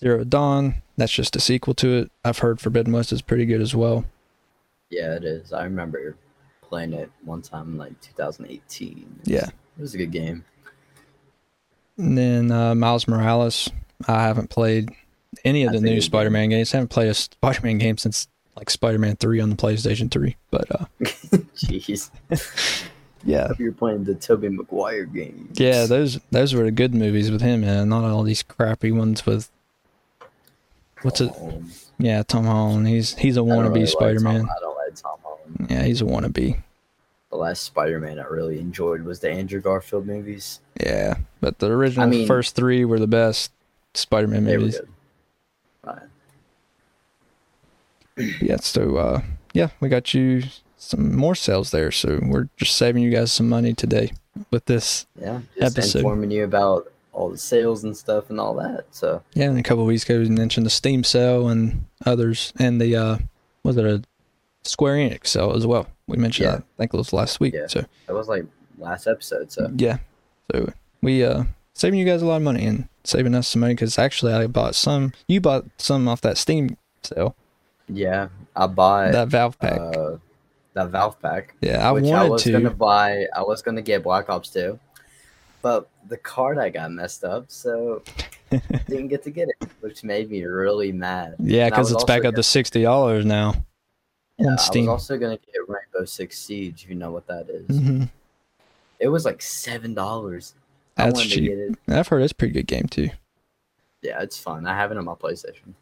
Zero 0.00 0.22
Dawn. 0.24 0.82
That's 0.98 1.12
just 1.12 1.34
a 1.34 1.40
sequel 1.40 1.72
to 1.76 1.94
it. 1.94 2.12
I've 2.22 2.40
heard 2.40 2.60
Forbidden 2.60 2.92
West 2.92 3.10
is 3.10 3.22
pretty 3.22 3.46
good 3.46 3.62
as 3.62 3.74
well. 3.74 4.04
Yeah, 4.90 5.14
it 5.14 5.24
is. 5.24 5.54
I 5.54 5.64
remember 5.64 6.14
playing 6.72 6.94
it 6.94 7.10
one 7.22 7.42
time 7.42 7.72
in 7.72 7.76
like 7.76 8.00
2018. 8.00 9.20
Yeah. 9.24 9.44
It 9.44 9.52
was 9.78 9.94
a 9.94 9.98
good 9.98 10.10
game. 10.10 10.42
And 11.98 12.16
then 12.16 12.50
uh, 12.50 12.74
Miles 12.74 13.06
Morales. 13.06 13.68
I 14.08 14.22
haven't 14.22 14.48
played 14.48 14.88
any 15.44 15.64
of 15.64 15.74
the 15.74 15.82
new 15.82 16.00
Spider 16.00 16.30
Man 16.30 16.48
games. 16.48 16.72
I 16.72 16.78
haven't 16.78 16.88
played 16.88 17.10
a 17.10 17.14
Spider 17.14 17.60
Man 17.62 17.76
game 17.76 17.98
since 17.98 18.26
like 18.56 18.70
Spider 18.70 18.98
Man 18.98 19.16
3 19.16 19.40
on 19.40 19.50
the 19.50 19.56
PlayStation 19.56 20.10
3. 20.10 20.34
But 20.50 20.80
uh, 20.80 20.86
Jeez. 21.58 22.10
yeah. 23.24 23.48
Hope 23.48 23.58
you're 23.58 23.72
playing 23.72 24.04
the 24.04 24.14
Tobey 24.14 24.48
Maguire 24.48 25.04
games. 25.04 25.60
Yeah, 25.60 25.84
those 25.84 26.20
those 26.30 26.54
were 26.54 26.64
the 26.64 26.70
good 26.70 26.94
movies 26.94 27.30
with 27.30 27.42
him, 27.42 27.64
and 27.64 27.90
Not 27.90 28.04
all 28.04 28.22
these 28.22 28.42
crappy 28.42 28.92
ones 28.92 29.26
with 29.26 29.50
what's 31.02 31.20
it? 31.20 31.32
Yeah, 31.98 32.22
Tom 32.22 32.46
Holland. 32.46 32.88
He's 32.88 33.14
he's 33.14 33.36
a 33.36 33.40
wannabe 33.40 33.74
really 33.74 33.86
Spider 33.86 34.20
Man. 34.20 34.40
Tom- 34.40 34.48
I 34.56 34.60
don't 34.60 34.68
like. 34.70 34.71
Yeah, 35.68 35.82
he's 35.84 36.00
a 36.00 36.04
wannabe. 36.04 36.62
The 37.30 37.36
last 37.36 37.62
Spider 37.64 37.98
Man 37.98 38.18
I 38.18 38.24
really 38.24 38.58
enjoyed 38.58 39.02
was 39.02 39.20
the 39.20 39.30
Andrew 39.30 39.60
Garfield 39.60 40.06
movies. 40.06 40.60
Yeah, 40.80 41.14
but 41.40 41.58
the 41.60 41.68
original 41.70 42.08
mean- 42.08 42.26
first 42.26 42.54
three 42.54 42.84
were 42.84 42.98
the 42.98 43.06
best 43.06 43.52
Spider 43.94 44.28
Man 44.28 44.44
They 44.44 44.56
were 44.56 44.60
movies. 44.64 44.80
Right. 45.84 45.98
Yeah, 48.42 48.56
so 48.56 48.96
uh, 48.96 49.22
yeah, 49.54 49.68
we 49.80 49.88
got 49.88 50.12
you 50.12 50.42
some 50.76 51.16
more 51.16 51.34
sales 51.34 51.70
there. 51.70 51.90
So 51.90 52.20
we're 52.22 52.48
just 52.58 52.76
saving 52.76 53.02
you 53.02 53.10
guys 53.10 53.32
some 53.32 53.48
money 53.48 53.72
today 53.72 54.12
with 54.50 54.66
this. 54.66 55.06
Yeah. 55.20 55.40
Just 55.58 55.78
Episode. 55.78 55.98
informing 56.00 56.30
you 56.30 56.44
about 56.44 56.92
all 57.12 57.30
the 57.30 57.38
sales 57.38 57.84
and 57.84 57.96
stuff 57.96 58.28
and 58.30 58.38
all 58.38 58.54
that. 58.54 58.84
So 58.90 59.22
Yeah, 59.34 59.46
and 59.48 59.58
a 59.58 59.62
couple 59.62 59.82
of 59.82 59.88
weeks 59.88 60.04
ago 60.04 60.18
we 60.18 60.28
mentioned 60.28 60.66
the 60.66 60.70
Steam 60.70 61.04
sale 61.04 61.48
and 61.48 61.84
others, 62.04 62.52
and 62.58 62.80
the 62.80 62.96
uh, 62.96 63.18
was 63.64 63.76
it 63.78 63.84
a 63.86 64.02
Square 64.64 64.96
Enix 64.96 65.26
sale 65.28 65.52
as 65.54 65.66
well? 65.66 65.86
We 66.06 66.16
mentioned 66.16 66.44
Yeah. 66.46 66.56
that. 66.56 66.62
I 66.62 66.78
think 66.78 66.94
it 66.94 66.96
was 66.96 67.12
last 67.12 67.40
week. 67.40 67.54
Yeah. 67.54 67.66
So 67.66 67.84
that 68.06 68.14
was 68.14 68.28
like 68.28 68.44
last 68.78 69.06
episode. 69.06 69.50
So 69.52 69.70
Yeah. 69.76 69.98
So 70.52 70.72
we 71.00 71.24
uh 71.24 71.44
saving 71.74 71.98
you 71.98 72.04
guys 72.04 72.22
a 72.22 72.26
lot 72.26 72.36
of 72.36 72.42
money 72.42 72.64
and 72.66 72.88
saving 73.04 73.34
us 73.34 73.48
some 73.48 73.60
money 73.60 73.74
because 73.74 73.98
actually 73.98 74.32
I 74.32 74.46
bought 74.46 74.74
some. 74.74 75.12
You 75.28 75.40
bought 75.40 75.64
some 75.78 76.06
off 76.08 76.20
that 76.22 76.38
Steam 76.38 76.76
sale, 77.02 77.34
yeah, 77.88 78.28
I 78.54 78.66
bought 78.68 79.12
that 79.12 79.28
Valve 79.28 79.58
pack. 79.58 79.80
uh, 79.80 80.16
that 80.74 80.88
Valve 80.90 81.20
pack. 81.20 81.54
Yeah, 81.60 81.86
I 81.88 81.92
which 81.92 82.04
wanted 82.04 82.26
I 82.26 82.28
was 82.28 82.42
to. 82.44 82.52
gonna 82.52 82.70
buy. 82.70 83.26
I 83.34 83.42
was 83.42 83.60
gonna 83.62 83.82
get 83.82 84.02
Black 84.04 84.28
Ops 84.30 84.50
2, 84.50 84.78
but 85.62 85.88
the 86.08 86.16
card 86.16 86.58
I 86.58 86.68
got 86.70 86.92
messed 86.92 87.24
up, 87.24 87.46
so 87.48 88.02
didn't 88.88 89.08
get 89.08 89.22
to 89.24 89.30
get 89.30 89.48
it, 89.48 89.68
which 89.80 90.04
made 90.04 90.30
me 90.30 90.44
really 90.44 90.92
mad. 90.92 91.34
Yeah, 91.40 91.68
because 91.70 91.90
it's 91.90 92.04
back 92.04 92.24
up 92.24 92.34
to 92.36 92.42
sixty 92.42 92.82
dollars 92.82 93.24
now 93.24 93.64
Yeah, 94.42 94.50
on 94.50 94.58
I 94.58 94.78
was 94.80 94.88
also 94.88 95.16
gonna 95.16 95.38
get 95.38 95.68
Rainbow 95.68 96.04
Six 96.04 96.38
Siege. 96.38 96.84
If 96.84 96.90
you 96.90 96.96
know 96.96 97.10
what 97.10 97.26
that 97.28 97.48
is. 97.48 97.66
Mhm. 97.78 98.08
it 98.98 99.08
was 99.08 99.24
like 99.24 99.42
seven 99.42 99.94
dollars. 99.94 100.54
I 100.96 101.06
That's 101.06 101.22
to 101.22 101.28
cheap. 101.28 101.48
get 101.48 101.58
it. 101.58 101.78
I've 101.88 102.08
heard 102.08 102.22
it's 102.22 102.32
a 102.32 102.34
pretty 102.34 102.52
good 102.54 102.66
game 102.66 102.86
too. 102.86 103.10
Yeah, 104.02 104.20
it's 104.22 104.38
fun. 104.38 104.66
I 104.66 104.74
have 104.74 104.90
it 104.92 104.98
on 104.98 105.04
my 105.04 105.14
PlayStation, 105.14 105.74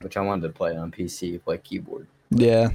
which 0.00 0.16
I 0.16 0.20
wanted 0.20 0.42
to 0.48 0.52
play 0.52 0.76
on 0.76 0.90
PC, 0.90 1.38
play 1.42 1.58
keyboard. 1.58 2.06
Yeah. 2.30 2.70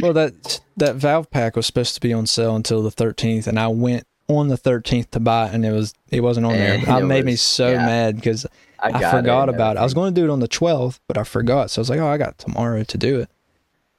Well, 0.00 0.12
that 0.14 0.60
that 0.76 0.96
Valve 0.96 1.30
pack 1.30 1.54
was 1.56 1.66
supposed 1.66 1.94
to 1.94 2.00
be 2.00 2.12
on 2.12 2.26
sale 2.26 2.56
until 2.56 2.82
the 2.82 2.90
13th, 2.90 3.46
and 3.46 3.58
I 3.60 3.68
went 3.68 4.04
on 4.26 4.48
the 4.48 4.56
13th 4.56 5.10
to 5.10 5.20
buy 5.20 5.46
it, 5.48 5.54
and 5.54 5.64
it 5.64 5.70
was 5.72 5.94
it 6.10 6.20
wasn't 6.20 6.46
on 6.46 6.54
there. 6.54 6.74
And 6.74 6.82
It 6.82 6.88
it 6.88 7.06
made 7.06 7.24
me 7.24 7.36
so 7.36 7.70
yeah. 7.70 7.86
mad 7.86 8.16
because 8.16 8.46
I, 8.80 8.88
I, 8.88 9.10
forgot 9.10 9.48
and 9.48 9.54
about 9.54 9.76
it. 9.76 9.80
I 9.80 9.82
was 9.82 9.94
going 9.94 10.14
to 10.14 10.20
do 10.20 10.24
it 10.26 10.30
on 10.32 10.40
the 10.40 10.48
12th, 10.48 10.98
but 11.06 11.16
I 11.16 11.24
forgot. 11.24 11.70
So 11.70 11.80
I 11.80 11.82
was 11.82 11.90
like, 11.90 12.00
oh, 12.00 12.08
I 12.08 12.16
got 12.18 12.38
tomorrow 12.38 12.82
to 12.84 12.98
do 12.98 13.20
it. 13.20 13.30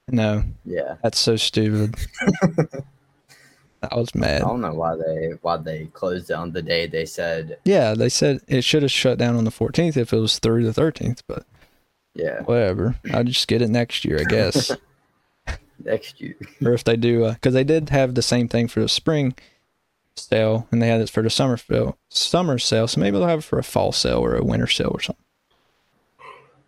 No, 0.07 0.43
Yeah, 0.65 0.97
that's 1.01 1.17
so 1.19 1.35
stupid. 1.35 1.95
I 3.91 3.95
was 3.95 4.13
mad. 4.15 4.41
I 4.41 4.45
don't 4.47 4.61
know 4.61 4.73
why 4.73 4.95
they 4.95 5.33
why 5.41 5.57
they 5.57 5.85
closed 5.93 6.27
down 6.27 6.51
the 6.51 6.61
day 6.61 6.87
they 6.87 7.05
said. 7.05 7.57
Yeah, 7.65 7.93
they 7.93 8.09
said 8.09 8.41
it 8.47 8.63
should 8.63 8.81
have 8.83 8.91
shut 8.91 9.17
down 9.17 9.35
on 9.35 9.43
the 9.43 9.51
14th 9.51 9.97
if 9.97 10.13
it 10.13 10.17
was 10.17 10.39
through 10.39 10.69
the 10.71 10.79
13th, 10.79 11.21
but 11.27 11.45
Yeah, 12.13 12.41
whatever. 12.43 12.95
I'll 13.13 13.23
just 13.23 13.47
get 13.47 13.61
it 13.61 13.69
next 13.69 14.05
year, 14.05 14.19
I 14.19 14.23
guess. 14.23 14.71
next 15.83 16.21
year. 16.21 16.35
or 16.63 16.73
if 16.73 16.83
they 16.83 16.95
do, 16.95 17.25
uh, 17.25 17.33
because 17.33 17.53
they 17.53 17.63
did 17.63 17.89
have 17.89 18.15
the 18.15 18.21
same 18.21 18.47
thing 18.47 18.67
for 18.67 18.79
the 18.81 18.89
spring 18.89 19.35
sale, 20.15 20.67
and 20.71 20.81
they 20.81 20.87
had 20.87 21.01
it 21.01 21.09
for 21.09 21.21
the 21.21 21.29
summer 21.29 21.57
sale, 21.57 21.97
summer 22.09 22.57
sale. 22.57 22.87
So 22.87 23.01
maybe 23.01 23.17
they'll 23.17 23.27
have 23.27 23.39
it 23.39 23.43
for 23.43 23.59
a 23.59 23.63
fall 23.63 23.91
sale 23.91 24.19
or 24.19 24.35
a 24.35 24.43
winter 24.43 24.67
sale 24.67 24.91
or 24.93 25.01
something. 25.01 25.23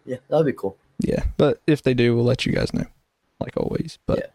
Yeah, 0.05 0.17
that'd 0.27 0.45
be 0.45 0.53
cool. 0.53 0.77
Yeah, 0.99 1.23
but 1.37 1.61
if 1.67 1.81
they 1.83 1.93
do, 1.93 2.15
we'll 2.15 2.25
let 2.25 2.45
you 2.45 2.51
guys 2.51 2.73
know, 2.73 2.85
like 3.39 3.55
always. 3.57 3.99
But 4.05 4.19
Yeah. 4.19 4.25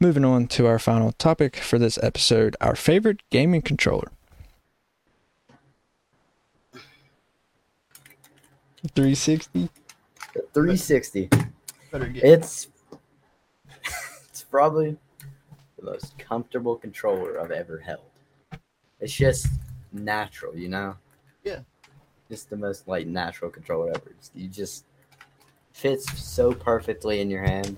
moving 0.00 0.24
on 0.24 0.46
to 0.48 0.66
our 0.66 0.78
final 0.78 1.12
topic 1.12 1.56
for 1.56 1.78
this 1.78 1.98
episode, 2.02 2.56
our 2.60 2.74
favorite 2.76 3.20
gaming 3.30 3.62
controller. 3.62 4.10
Three 8.94 9.14
sixty. 9.14 9.70
Three 10.52 10.76
sixty. 10.76 11.28
It's 11.92 12.68
it's 14.28 14.42
probably 14.42 14.96
the 15.78 15.84
most 15.84 16.18
comfortable 16.18 16.76
controller 16.76 17.40
I've 17.40 17.50
ever 17.50 17.78
held. 17.78 18.00
It's 19.00 19.12
just 19.12 19.46
natural, 19.92 20.56
you 20.56 20.68
know. 20.68 20.96
Yeah. 21.44 21.60
Just 22.28 22.50
the 22.50 22.56
most 22.56 22.86
like 22.88 23.06
natural 23.06 23.50
controller 23.50 23.90
ever. 23.90 24.12
You 24.34 24.48
just 24.48 24.84
fits 25.72 26.18
so 26.22 26.52
perfectly 26.52 27.20
in 27.20 27.30
your 27.30 27.42
hand. 27.42 27.76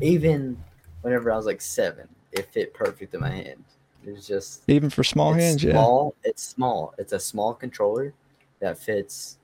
Even 0.00 0.56
whenever 1.02 1.30
I 1.30 1.36
was 1.36 1.46
like 1.46 1.60
seven, 1.60 2.08
it 2.32 2.46
fit 2.52 2.74
perfect 2.74 3.14
in 3.14 3.20
my 3.20 3.30
hand. 3.30 3.64
It 4.06 4.12
was 4.12 4.26
just 4.26 4.62
Even 4.68 4.90
for 4.90 5.02
small 5.02 5.32
it's 5.34 5.42
hands, 5.42 5.64
yeah. 5.64 5.72
small. 5.72 6.14
It's 6.24 6.42
small. 6.42 6.94
It's 6.98 7.12
a 7.12 7.20
small 7.20 7.54
controller 7.54 8.12
that 8.60 8.78
fits. 8.78 9.38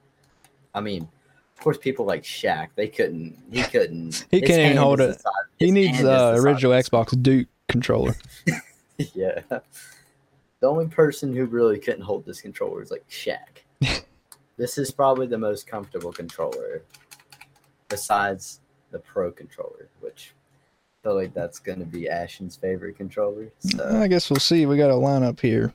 I 0.75 0.81
mean, 0.81 1.09
of 1.57 1.64
course, 1.64 1.79
people 1.79 2.05
like 2.05 2.23
Shaq. 2.23 2.69
They 2.75 2.88
couldn't. 2.88 3.37
He 3.51 3.62
couldn't. 3.71 4.27
He 4.31 4.41
can't 4.41 4.61
even 4.61 4.77
hold 4.77 5.01
it. 5.01 5.23
He 5.59 5.71
needs 5.71 5.99
is 5.99 6.05
the 6.05 6.35
original 6.35 6.73
Xbox 6.73 7.21
Duke 7.23 7.49
controller. 7.69 8.17
yeah. 9.14 9.41
The 10.61 10.67
only 10.67 10.88
person 10.88 11.35
who 11.35 11.47
really 11.47 11.79
couldn't 11.79 12.03
hold 12.03 12.27
this 12.27 12.41
controller 12.41 12.83
is 12.83 12.91
like 12.91 13.07
Shaq. 13.09 13.62
this 14.57 14.77
is 14.77 14.91
probably 14.91 15.27
the 15.27 15.38
most 15.38 15.67
comfortable 15.67 16.12
controller 16.12 16.83
besides 17.88 18.61
the 18.91 18.99
Pro 18.99 19.31
controller, 19.31 19.88
which 20.01 20.33
feel 21.03 21.15
like 21.15 21.35
that's 21.35 21.59
going 21.59 21.79
to 21.79 21.85
be 21.87 22.09
Ashton's 22.09 22.57
favorite 22.57 22.97
controller. 22.97 23.51
So, 23.61 24.01
I 24.01 24.09
guess 24.09 24.31
we'll 24.31 24.39
see. 24.41 24.67
We 24.67 24.77
got 24.77 24.91
a 24.91 24.95
lineup 24.95 25.41
here. 25.41 25.73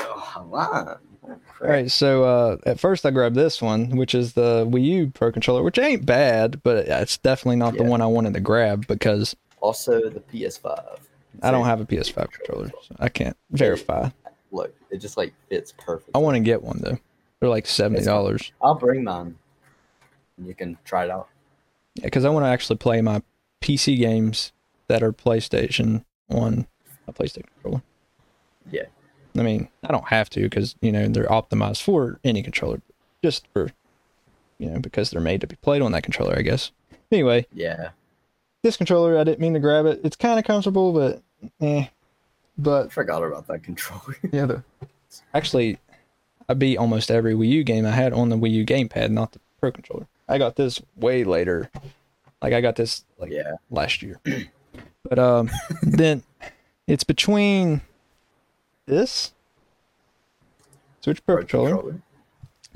oh, 0.00 0.48
on. 0.52 0.98
All 1.28 1.68
right, 1.68 1.90
so 1.90 2.22
uh, 2.24 2.56
at 2.66 2.78
first 2.78 3.04
I 3.04 3.10
grabbed 3.10 3.34
this 3.34 3.60
one, 3.60 3.96
which 3.96 4.14
is 4.14 4.34
the 4.34 4.64
Wii 4.66 4.84
U 4.84 5.10
Pro 5.10 5.32
controller, 5.32 5.62
which 5.62 5.78
ain't 5.78 6.06
bad, 6.06 6.62
but 6.62 6.86
it's 6.86 7.18
definitely 7.18 7.56
not 7.56 7.76
the 7.76 7.82
one 7.82 8.00
I 8.00 8.06
wanted 8.06 8.34
to 8.34 8.40
grab 8.40 8.86
because 8.86 9.34
Also, 9.60 10.08
the 10.08 10.20
PS5. 10.20 10.98
I 11.42 11.50
don't 11.50 11.64
have 11.64 11.80
a 11.80 11.84
PS5 11.84 12.30
controller, 12.30 12.70
so 12.82 12.94
I 13.00 13.08
can't 13.08 13.36
verify. 13.50 14.10
Look, 14.52 14.74
it 14.90 14.98
just 14.98 15.16
like 15.16 15.34
fits 15.48 15.72
perfect. 15.76 16.10
I 16.14 16.18
want 16.18 16.36
to 16.36 16.40
get 16.40 16.62
one 16.62 16.78
though. 16.80 16.98
They're 17.40 17.48
like 17.50 17.66
seventy 17.66 18.04
dollars. 18.04 18.52
I'll 18.62 18.76
bring 18.76 19.02
mine. 19.02 19.36
You 20.38 20.54
can 20.54 20.78
try 20.84 21.04
it 21.04 21.10
out. 21.10 21.28
Yeah, 21.96 22.04
because 22.04 22.24
I 22.24 22.28
want 22.28 22.44
to 22.44 22.48
actually 22.48 22.76
play 22.76 23.00
my 23.00 23.20
PC 23.66 23.98
games 23.98 24.52
that 24.88 25.02
are 25.02 25.12
PlayStation 25.12 26.04
on 26.30 26.66
a 27.08 27.12
PlayStation 27.12 27.46
controller. 27.54 27.82
Yeah. 28.70 28.84
I 29.36 29.42
mean, 29.42 29.68
I 29.84 29.88
don't 29.92 30.08
have 30.08 30.30
to 30.30 30.42
because 30.42 30.76
you 30.80 30.92
know 30.92 31.08
they're 31.08 31.26
optimized 31.26 31.82
for 31.82 32.20
any 32.24 32.42
controller, 32.42 32.80
just 33.22 33.46
for 33.52 33.70
you 34.58 34.70
know 34.70 34.78
because 34.78 35.10
they're 35.10 35.20
made 35.20 35.40
to 35.40 35.46
be 35.46 35.56
played 35.56 35.82
on 35.82 35.92
that 35.92 36.02
controller, 36.04 36.36
I 36.38 36.42
guess. 36.42 36.70
Anyway, 37.12 37.46
Yeah. 37.52 37.90
this 38.62 38.76
controller, 38.76 39.18
I 39.18 39.24
didn't 39.24 39.40
mean 39.40 39.54
to 39.54 39.60
grab 39.60 39.86
it. 39.86 40.00
It's 40.04 40.16
kind 40.16 40.38
of 40.38 40.44
comfortable, 40.44 40.92
but 40.92 41.22
eh. 41.60 41.80
I 41.82 41.90
But 42.56 42.92
forgot 42.92 43.22
about 43.22 43.46
that 43.48 43.62
controller. 43.62 44.16
yeah, 44.32 44.46
the 44.46 44.62
actually, 45.34 45.78
I 46.48 46.54
beat 46.54 46.76
almost 46.78 47.10
every 47.10 47.34
Wii 47.34 47.48
U 47.50 47.64
game 47.64 47.84
I 47.84 47.90
had 47.90 48.12
on 48.12 48.28
the 48.30 48.36
Wii 48.36 48.50
U 48.52 48.64
gamepad, 48.64 49.10
not 49.10 49.32
the 49.32 49.40
Pro 49.60 49.70
controller. 49.72 50.06
I 50.28 50.38
got 50.38 50.56
this 50.56 50.80
way 50.96 51.24
later. 51.24 51.70
Like 52.42 52.52
I 52.52 52.60
got 52.60 52.76
this 52.76 53.04
like 53.18 53.30
yeah. 53.32 53.52
last 53.70 54.02
year. 54.02 54.20
But 55.08 55.18
um, 55.18 55.50
then 55.82 56.22
it's 56.86 57.04
between 57.04 57.80
this 58.86 59.32
Switch 61.00 61.24
Pro, 61.24 61.36
Pro 61.36 61.42
controller, 61.42 61.70
controller. 61.70 62.00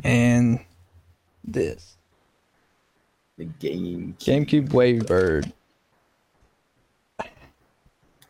and 0.05 0.61
this 1.45 1.97
The 3.37 3.45
game. 3.45 4.17
GameCube 4.19 4.69
Wavebird. 4.71 5.53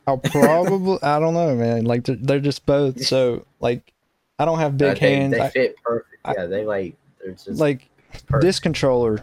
I'll 0.06 0.18
probably 0.18 0.98
I 1.02 1.18
don't 1.20 1.34
know, 1.34 1.54
man. 1.54 1.84
Like 1.84 2.04
they're, 2.04 2.16
they're 2.16 2.40
just 2.40 2.66
both 2.66 3.02
so 3.04 3.46
like 3.60 3.92
I 4.38 4.44
don't 4.44 4.58
have 4.58 4.76
big 4.78 4.90
Uh, 4.90 4.94
they, 4.94 5.14
hands. 5.14 5.32
They 5.34 5.40
I- 5.40 5.50
fit 5.50 5.76
perfect. 5.82 6.08
I- 6.24 6.34
yeah, 6.36 6.46
they 6.46 6.64
like 6.64 6.94
they're 7.22 7.32
just 7.32 7.48
like 7.60 7.88
perfect. 8.26 8.42
this 8.42 8.58
controller 8.58 9.22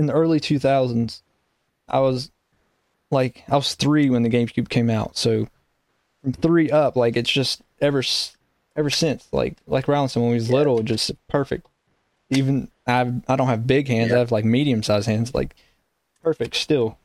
in 0.00 0.06
the 0.06 0.12
early 0.14 0.40
2000s 0.40 1.20
i 1.88 2.00
was 2.00 2.30
like 3.10 3.44
i 3.48 3.54
was 3.54 3.74
three 3.74 4.08
when 4.08 4.22
the 4.22 4.30
gamecube 4.30 4.70
came 4.70 4.88
out 4.88 5.14
so 5.14 5.46
from 6.22 6.32
three 6.32 6.70
up 6.70 6.96
like 6.96 7.16
it's 7.16 7.30
just 7.30 7.60
ever 7.82 8.02
ever 8.76 8.88
since 8.88 9.28
like 9.30 9.58
like 9.66 9.84
Rollinson 9.86 10.22
when 10.22 10.30
we 10.30 10.36
was 10.36 10.48
Yeah. 10.48 10.56
little 10.56 10.82
just 10.82 11.12
perfect 11.28 11.66
even 12.30 12.70
i 12.86 13.00
i 13.28 13.36
don't 13.36 13.48
have 13.48 13.66
big 13.66 13.88
hands 13.88 14.10
i 14.12 14.18
have 14.18 14.32
like 14.32 14.44
medium 14.46 14.82
sized 14.82 15.06
hands 15.06 15.34
like 15.34 15.54
perfect 16.22 16.56
still 16.56 16.96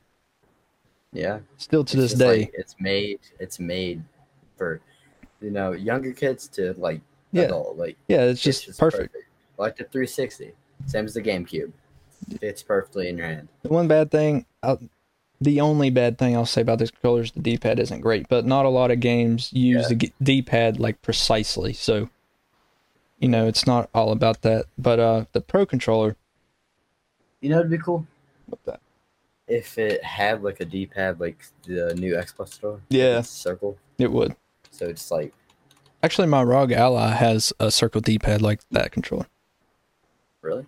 Yeah. 1.12 1.40
still 1.58 1.84
to 1.84 1.98
It's 1.98 2.12
this 2.12 2.18
day 2.18 2.38
like, 2.40 2.50
it's 2.54 2.76
made. 2.80 3.20
It's 3.38 3.58
made 3.58 4.02
for 4.56 4.80
you 5.42 5.50
know 5.50 5.72
younger 5.72 6.12
kids 6.12 6.48
to 6.48 6.72
like 6.78 7.00
Yeah. 7.32 7.42
adult. 7.44 7.76
Like 7.76 7.96
yeah 8.08 8.22
it's 8.22 8.46
it's 8.46 8.64
just, 8.64 8.78
perfect. 8.78 9.14
Like 9.58 9.76
the 9.76 9.84
360, 9.84 10.52
same 10.86 11.04
as 11.06 11.14
the 11.14 11.22
GameCube. 11.22 11.72
Fits 12.40 12.62
perfectly 12.62 13.08
in 13.08 13.18
your 13.18 13.26
hand. 13.26 13.48
The 13.62 13.68
one 13.68 13.88
bad 13.88 14.10
thing, 14.10 14.46
i 14.62 14.76
the 15.38 15.60
only 15.60 15.90
bad 15.90 16.16
thing 16.16 16.34
I'll 16.34 16.46
say 16.46 16.62
about 16.62 16.78
this 16.78 16.90
controller 16.90 17.20
is 17.22 17.30
the 17.32 17.40
D-pad 17.40 17.78
isn't 17.78 18.00
great, 18.00 18.26
but 18.28 18.46
not 18.46 18.64
a 18.64 18.70
lot 18.70 18.90
of 18.90 19.00
games 19.00 19.52
use 19.52 19.90
Yeah. 19.90 19.96
the 19.96 20.12
D-pad 20.22 20.80
like 20.80 21.02
precisely. 21.02 21.74
So, 21.74 22.08
you 23.18 23.28
know, 23.28 23.46
it's 23.46 23.66
not 23.66 23.90
all 23.94 24.12
about 24.12 24.40
that. 24.42 24.64
But 24.78 24.98
uh, 24.98 25.24
the 25.32 25.42
Pro 25.42 25.66
controller, 25.66 26.16
You 27.42 27.50
know, 27.50 27.58
it'd 27.58 27.70
be 27.70 27.76
cool 27.76 28.06
what 28.46 28.64
that? 28.64 28.80
if 29.46 29.76
it 29.76 30.02
had 30.02 30.42
like 30.42 30.60
a 30.60 30.64
D-pad, 30.64 31.20
like 31.20 31.44
the 31.64 31.94
new 31.94 32.14
Xbox 32.14 32.54
store. 32.54 32.80
Yeah. 32.88 33.18
It's 33.18 33.28
circle. 33.28 33.76
It 33.98 34.10
would. 34.12 34.34
So 34.70 34.86
it's 34.86 35.10
like 35.10 35.34
Actually, 36.02 36.28
my 36.28 36.42
ROG 36.42 36.72
Ally 36.72 37.10
has 37.10 37.52
a 37.60 37.70
circle 37.70 38.00
D-pad 38.00 38.40
like 38.40 38.60
that 38.70 38.90
controller. 38.90 39.26
really. 40.40 40.64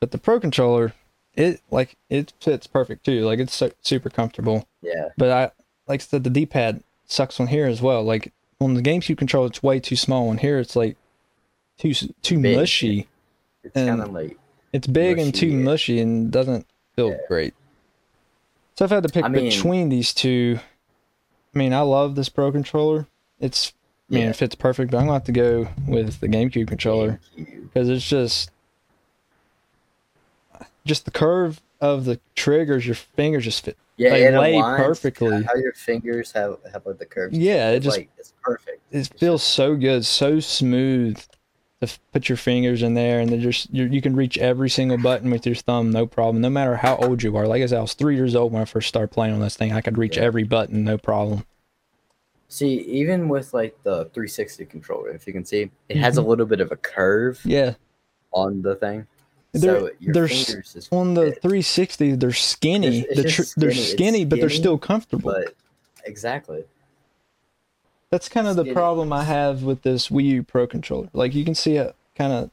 But 0.00 0.10
the 0.12 0.18
Pro 0.18 0.40
controller, 0.40 0.94
it 1.34 1.60
like 1.70 1.96
it 2.08 2.32
fits 2.40 2.66
perfect 2.66 3.04
too. 3.04 3.20
Like 3.24 3.38
it's 3.38 3.54
so, 3.54 3.70
super 3.82 4.10
comfortable. 4.10 4.66
Yeah. 4.82 5.10
But 5.16 5.30
I 5.30 5.50
like 5.86 6.00
I 6.00 6.04
said, 6.04 6.24
the 6.24 6.30
D-pad 6.30 6.82
sucks 7.06 7.38
on 7.40 7.48
here 7.48 7.66
as 7.66 7.82
well. 7.82 8.02
Like 8.02 8.32
on 8.60 8.74
the 8.74 8.82
GameCube 8.82 9.18
controller, 9.18 9.46
it's 9.48 9.62
way 9.62 9.78
too 9.80 9.96
small. 9.96 10.28
On 10.30 10.38
here, 10.38 10.58
it's 10.58 10.74
like 10.76 10.96
too 11.78 11.92
too 12.22 12.40
Big. 12.40 12.56
mushy. 12.56 13.08
It's 13.62 13.74
kind 13.74 14.00
of 14.00 14.10
like 14.12 14.38
It's 14.72 14.86
big 14.86 15.18
and 15.18 15.34
too 15.34 15.48
Mushy. 15.48 15.56
mushy 15.64 16.00
and 16.00 16.30
doesn't 16.32 16.66
feel 16.96 17.10
Yeah. 17.10 17.16
great. 17.28 17.54
So 18.76 18.86
if 18.86 18.92
I 18.92 18.96
had 18.96 19.04
to 19.04 19.10
pick 19.10 19.24
I 19.24 19.28
mean- 19.28 19.50
between 19.50 19.88
these 19.90 20.14
two, 20.14 20.58
I 21.54 21.58
mean, 21.58 21.74
I 21.74 21.80
love 21.80 22.14
this 22.14 22.28
Pro 22.30 22.50
controller. 22.52 23.06
It's, 23.38 23.74
I 24.10 24.14
mean, 24.14 24.22
Yeah. 24.24 24.30
it 24.30 24.36
fits 24.36 24.54
perfect, 24.54 24.90
but 24.92 24.98
I'm 24.98 25.06
to 25.08 25.12
have 25.12 25.24
to 25.24 25.32
go 25.32 25.68
with 25.86 26.20
the 26.20 26.28
GameCube 26.28 26.68
controller 26.68 27.20
because 27.36 27.88
it's 27.90 28.08
just, 28.08 28.50
just 30.84 31.04
the 31.04 31.10
curve 31.10 31.60
of 31.80 32.04
the 32.04 32.20
triggers, 32.34 32.86
your 32.86 32.94
fingers 32.94 33.44
just 33.44 33.64
fit. 33.64 33.76
Yeah, 33.96 34.10
They 34.10 34.36
lay 34.36 34.54
aligns 34.54 34.76
perfectly. 34.76 35.42
How 35.42 35.54
your 35.56 35.72
fingers 35.74 36.32
have 36.32 36.56
have 36.72 36.86
like 36.86 36.98
the 36.98 37.06
curves. 37.06 37.36
Yeah, 37.36 37.70
it 37.70 37.80
just- 37.80 37.98
like 37.98 38.10
it's 38.18 38.32
perfect. 38.42 38.80
It 38.90 39.10
feels 39.18 39.42
so 39.42 39.76
good, 39.76 40.04
so 40.06 40.40
smooth 40.40 41.18
to 41.18 41.26
f- 41.82 42.00
put 42.12 42.28
your 42.28 42.36
fingers 42.36 42.82
in 42.82 42.94
there, 42.94 43.20
and 43.20 43.30
then 43.30 43.40
just 43.40 43.72
you 43.72 43.84
you 43.84 44.00
can 44.00 44.16
reach 44.16 44.38
every 44.38 44.70
single 44.70 44.96
button 44.98 45.30
with 45.30 45.46
your 45.46 45.54
thumb, 45.54 45.90
no 45.90 46.06
problem. 46.06 46.40
No 46.40 46.50
matter 46.50 46.76
how 46.76 46.96
old 46.96 47.22
you 47.22 47.36
are. 47.36 47.46
Like 47.46 47.62
I 47.62 47.66
said, 47.66 47.78
I 47.78 47.82
was 47.82 47.94
three 47.94 48.16
years 48.16 48.34
old 48.34 48.52
when 48.52 48.62
I 48.62 48.64
first 48.64 48.88
started 48.88 49.08
playing 49.08 49.34
on 49.34 49.40
this 49.40 49.56
thing. 49.56 49.72
I 49.72 49.80
could 49.80 49.98
reach 49.98 50.16
Yeah. 50.16 50.24
every 50.24 50.44
button, 50.44 50.82
no 50.82 50.96
problem. 50.98 51.44
See, 52.48 52.80
even 52.80 53.28
with 53.28 53.54
like 53.54 53.80
the 53.84 54.06
360 54.06 54.64
controller, 54.64 55.10
if 55.10 55.26
you 55.26 55.32
can 55.32 55.44
see, 55.44 55.70
it 55.88 55.96
has 55.98 56.16
a 56.18 56.20
mm-hmm. 56.20 56.30
little 56.30 56.46
bit 56.46 56.60
of 56.60 56.72
a 56.72 56.76
curve 56.76 57.40
Yeah, 57.44 57.74
on 58.32 58.62
the 58.62 58.74
thing. 58.74 59.06
They're- 59.52 59.80
so 59.80 59.90
they're 60.00 60.24
s- 60.30 60.88
on 60.92 61.14
the 61.14 61.32
360, 61.32 62.12
they're 62.12 62.32
skinny. 62.32 62.98
It's- 63.00 63.06
it's 63.10 63.16
The 63.16 63.22
tr- 63.44 63.60
they're 63.60 63.72
skinny. 63.72 63.86
Skinny, 63.86 64.24
but 64.24 64.40
they're 64.40 64.48
still 64.50 64.78
comfortable. 64.78 65.32
but 65.32 65.54
exactly. 66.04 66.64
That's 68.10 68.28
kind 68.28 68.46
of 68.48 68.56
the 68.56 68.72
problem 68.72 69.12
I 69.12 69.24
have 69.24 69.62
with 69.62 69.82
this 69.82 70.08
Wii 70.08 70.24
U 70.24 70.42
Pro 70.42 70.66
controller. 70.66 71.08
Like 71.12 71.34
you 71.34 71.44
can 71.44 71.54
see 71.54 71.76
it 71.76 71.94
kind 72.16 72.32
of 72.32 72.50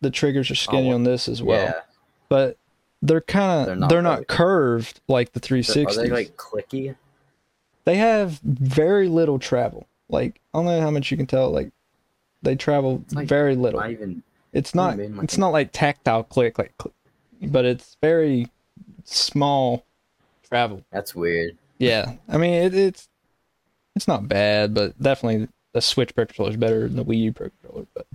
the 0.00 0.10
triggers 0.10 0.50
are 0.50 0.54
skinny 0.54 0.90
Oh, 0.90 0.94
on 0.94 1.04
this 1.04 1.28
as 1.28 1.42
well, 1.42 1.62
yeah. 1.64 1.80
but 2.28 2.56
they're 3.00 3.20
kind 3.22 3.66
They're 3.66 3.72
of 3.74 3.78
not 3.80 3.88
they're 3.90 4.02
not 4.02 4.12
really. 4.14 4.24
curved 4.26 5.00
like 5.08 5.32
the 5.32 5.40
360. 5.40 6.00
Are 6.00 6.02
they 6.04 6.10
like 6.12 6.36
clicky? 6.36 6.94
they 7.84 7.96
have 7.96 8.38
very 8.42 9.08
little 9.08 9.38
travel. 9.38 9.86
Like 10.08 10.40
I 10.52 10.58
don't 10.58 10.66
know 10.66 10.80
how 10.80 10.90
much 10.90 11.10
you 11.10 11.16
can 11.16 11.26
tell. 11.26 11.50
Like 11.50 11.72
they 12.42 12.54
travel 12.54 13.02
like 13.12 13.28
very 13.28 13.54
little. 13.56 13.80
Not 13.80 13.90
even. 13.90 14.22
It's 14.52 14.74
not. 14.74 14.96
do 14.96 15.02
you 15.02 15.08
mean, 15.08 15.16
like 15.18 15.24
it's 15.24 15.38
not 15.38 15.50
like 15.50 15.70
tactile 15.72 16.22
click 16.24 16.58
like, 16.58 16.76
click, 16.78 16.94
but 17.42 17.64
it's 17.64 17.96
very 18.00 18.48
small 19.04 19.84
travel. 20.48 20.84
That's 20.90 21.14
weird. 21.14 21.56
Yeah, 21.78 22.14
I 22.28 22.36
mean 22.38 22.54
it, 22.54 22.74
it's 22.74 23.08
it's 23.96 24.08
not 24.08 24.28
bad, 24.28 24.74
but 24.74 25.00
definitely 25.00 25.48
the 25.72 25.80
Switch 25.80 26.14
Pro 26.14 26.26
controller 26.26 26.50
is 26.50 26.56
better 26.56 26.82
than 26.88 26.96
the 26.96 27.04
Wii 27.04 27.18
U 27.18 27.32
Pro 27.32 27.50
controller. 27.50 27.86
But 27.94 28.06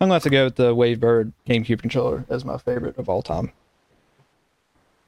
I'm 0.00 0.08
gonna 0.08 0.14
have 0.14 0.22
to 0.24 0.30
go 0.30 0.44
with 0.44 0.56
the 0.56 0.74
Wavebird 0.74 1.32
GameCube 1.46 1.80
controller 1.80 2.24
as 2.28 2.44
my 2.44 2.58
favorite 2.58 2.98
of 2.98 3.08
all 3.08 3.22
time. 3.22 3.52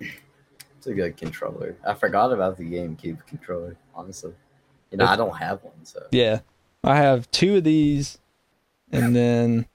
It's 0.00 0.86
a 0.86 0.94
good 0.94 1.16
controller. 1.16 1.76
I 1.86 1.94
forgot 1.94 2.32
about 2.32 2.56
the 2.56 2.64
GameCube 2.64 3.26
controller. 3.26 3.76
Honestly, 3.94 4.32
you 4.90 4.98
know, 4.98 5.04
It's- 5.04 5.14
I 5.14 5.16
don't 5.16 5.36
have 5.36 5.62
one, 5.64 5.84
so 5.84 6.06
Yeah, 6.12 6.40
I 6.84 6.96
have 6.96 7.30
two 7.30 7.56
of 7.56 7.64
these, 7.64 8.18
and 8.92 9.16
then 9.16 9.66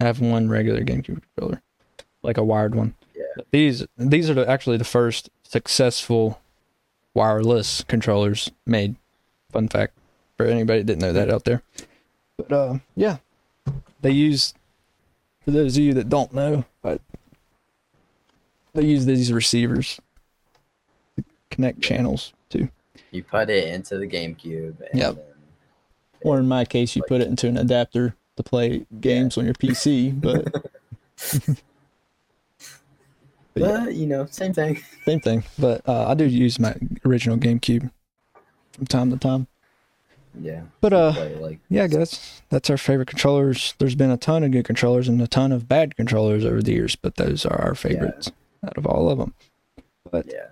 have 0.00 0.20
one 0.20 0.48
regular 0.48 0.82
GameCube 0.82 1.22
controller, 1.34 1.62
like 2.22 2.36
a 2.36 2.44
wired 2.44 2.74
one. 2.74 2.94
Yeah. 3.16 3.22
These 3.50 3.86
these 3.96 4.30
are 4.30 4.34
the, 4.34 4.48
actually 4.48 4.76
the 4.76 4.84
first 4.84 5.30
successful 5.42 6.40
wireless 7.14 7.82
controllers 7.84 8.50
made. 8.66 8.96
Fun 9.50 9.68
fact 9.68 9.94
for 10.36 10.46
anybody 10.46 10.80
that 10.80 10.86
didn't 10.86 11.00
know 11.02 11.12
that 11.12 11.30
out 11.30 11.44
there. 11.44 11.62
But 12.36 12.52
uh, 12.52 12.78
yeah, 12.94 13.16
they 14.02 14.10
use 14.12 14.54
for 15.44 15.50
those 15.50 15.76
of 15.76 15.82
you 15.82 15.94
that 15.94 16.08
don't 16.08 16.32
know, 16.34 16.64
but 16.82 17.00
they 18.74 18.84
use 18.84 19.06
these 19.06 19.32
receivers 19.32 19.98
to 21.16 21.24
connect 21.50 21.80
channels 21.80 22.32
to. 22.50 22.68
you 23.10 23.24
put 23.24 23.48
it 23.50 23.68
into 23.68 23.96
the 23.98 24.06
GameCube. 24.06 24.76
And 24.90 25.00
Yep. 25.00 25.14
then- 25.16 25.24
Or 26.20 26.38
in 26.38 26.46
my 26.46 26.64
case, 26.66 26.94
you 26.94 27.02
put 27.08 27.20
it 27.22 27.28
into 27.28 27.48
an 27.48 27.56
adapter 27.56 28.14
to 28.38 28.42
play 28.42 28.86
games 29.00 29.36
on 29.36 29.44
your 29.44 29.54
PC. 29.54 30.18
But, 30.20 30.50
but 33.54 33.62
yeah, 33.62 33.88
you 33.88 34.06
know, 34.06 34.26
same 34.26 34.54
thing. 34.54 34.82
same 35.04 35.20
thing. 35.20 35.44
But 35.58 35.86
uh, 35.86 36.08
I 36.08 36.14
do 36.14 36.24
use 36.24 36.58
my 36.58 36.74
original 37.04 37.36
GameCube 37.36 37.90
from 38.72 38.86
time 38.86 39.10
to 39.10 39.18
time. 39.18 39.46
Yeah. 40.40 40.62
But 40.80 40.92
uh, 40.92 41.12
like 41.40 41.58
yeah, 41.68 41.86
guys, 41.86 42.42
that's 42.48 42.70
our 42.70 42.78
favorite 42.78 43.08
controllers. 43.08 43.74
There's 43.78 43.94
been 43.94 44.10
a 44.10 44.16
ton 44.16 44.44
of 44.44 44.52
good 44.52 44.64
controllers 44.64 45.08
and 45.08 45.20
a 45.20 45.26
ton 45.26 45.52
of 45.52 45.68
bad 45.68 45.96
controllers 45.96 46.44
over 46.44 46.62
the 46.62 46.72
years, 46.72 46.96
but 46.96 47.16
those 47.16 47.44
are 47.44 47.60
our 47.60 47.74
favorites 47.74 48.30
out 48.64 48.78
of 48.78 48.86
all 48.86 49.10
of 49.10 49.18
them. 49.18 49.34
But 50.10 50.26
yeah. 50.26 50.46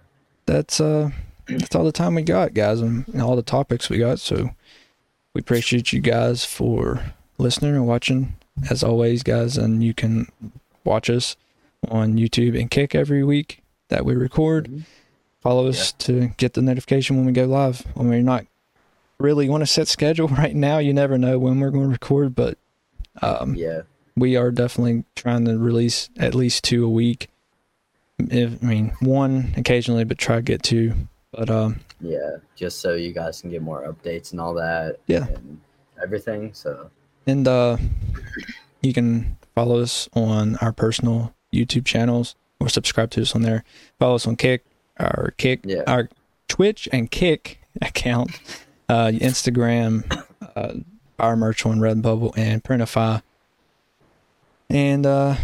that's 0.47 0.81
uh, 0.81 1.11
that's 1.47 1.75
all 1.75 1.85
the 1.85 1.93
time 1.93 2.15
we 2.15 2.23
got, 2.23 2.55
guys, 2.55 2.81
and 2.81 3.23
all 3.23 3.37
the 3.37 3.43
topics 3.43 3.89
we 3.89 3.99
got. 3.99 4.19
So 4.19 4.51
we 5.35 5.41
appreciate 5.41 5.93
you 5.93 6.01
guys 6.01 6.45
for 6.45 7.13
listening 7.39 7.75
and 7.75 7.87
watching, 7.87 8.35
as 8.71 8.83
always, 8.83 9.23
guys. 9.23 9.57
And 9.57 9.83
you 9.83 9.95
can 9.95 10.29
watch 10.85 11.11
us 11.11 11.37
on 11.89 12.15
YouTube 12.15 12.59
and 12.59 12.71
Kick 12.71 12.95
every 12.95 13.23
week 13.25 13.63
that 13.89 14.05
we 14.05 14.15
record. 14.15 14.67
Mhm. 14.69 14.83
Follow 15.41 15.69
us 15.69 15.93
to 15.93 16.29
get 16.39 16.55
the 16.55 16.63
notification 16.63 17.17
when 17.17 17.27
we 17.27 17.33
go 17.33 17.45
live. 17.45 17.81
When 17.95 18.09
we're 18.09 18.23
not 18.23 18.47
really 19.19 19.49
want 19.49 19.63
to 19.63 19.67
set 19.67 19.87
schedule 19.89 20.29
right 20.43 20.55
now, 20.57 20.79
you 20.79 20.93
never 20.93 21.17
know 21.19 21.39
when 21.39 21.61
we're 21.61 21.71
going 21.71 21.85
to 21.87 21.91
record, 21.93 22.35
but 22.35 22.59
um, 23.23 23.55
Yeah. 23.55 23.83
we 24.17 24.37
are 24.37 24.51
definitely 24.51 25.05
trying 25.15 25.45
to 25.45 25.57
release 25.59 26.11
at 26.19 26.35
least 26.35 26.65
two 26.65 26.85
a 26.85 26.89
week. 26.89 27.29
If, 28.19 28.63
I 28.63 28.67
mean, 28.67 28.93
one 29.01 29.55
occasionally, 29.57 30.05
but 30.05 30.19
try 30.19 30.37
to 30.37 30.43
get 30.43 30.63
two. 30.63 30.95
But 31.33 31.49
um, 31.51 31.81
Yeah. 32.01 32.37
Just 32.57 32.81
so 32.81 32.95
you 32.95 33.13
guys 33.13 33.41
can 33.41 33.51
get 33.51 33.63
more 33.63 33.83
updates 33.87 34.33
and 34.33 34.41
all 34.41 34.55
that. 34.55 34.97
Yeah. 35.07 35.27
And 35.29 35.61
everything. 36.03 36.51
So 36.55 36.91
and 37.27 37.47
uh, 37.49 37.77
you 38.83 38.93
can 38.93 39.37
follow 39.55 39.81
us 39.81 40.09
on 40.15 40.57
our 40.57 40.73
personal 40.73 41.35
YouTube 41.53 41.85
channels 41.85 42.35
or 42.61 42.69
subscribe 42.69 43.11
to 43.13 43.23
us 43.23 43.35
on 43.35 43.43
there. 43.43 43.65
Follow 43.99 44.15
us 44.17 44.27
on 44.27 44.37
Kick, 44.37 44.65
our 44.99 45.33
Kick, 45.37 45.61
Yeah. 45.65 45.83
our 45.87 46.09
Twitch 46.49 46.89
and 46.93 47.11
Kick 47.11 47.61
account, 47.83 48.31
uh, 48.89 49.09
Instagram, 49.15 50.05
uh, 50.55 50.75
our 51.19 51.37
merch 51.37 51.65
on 51.67 51.79
Redbubble 51.79 52.37
and 52.37 52.63
Printify. 52.63 53.23
And 54.69 55.07
uh, 55.07 55.37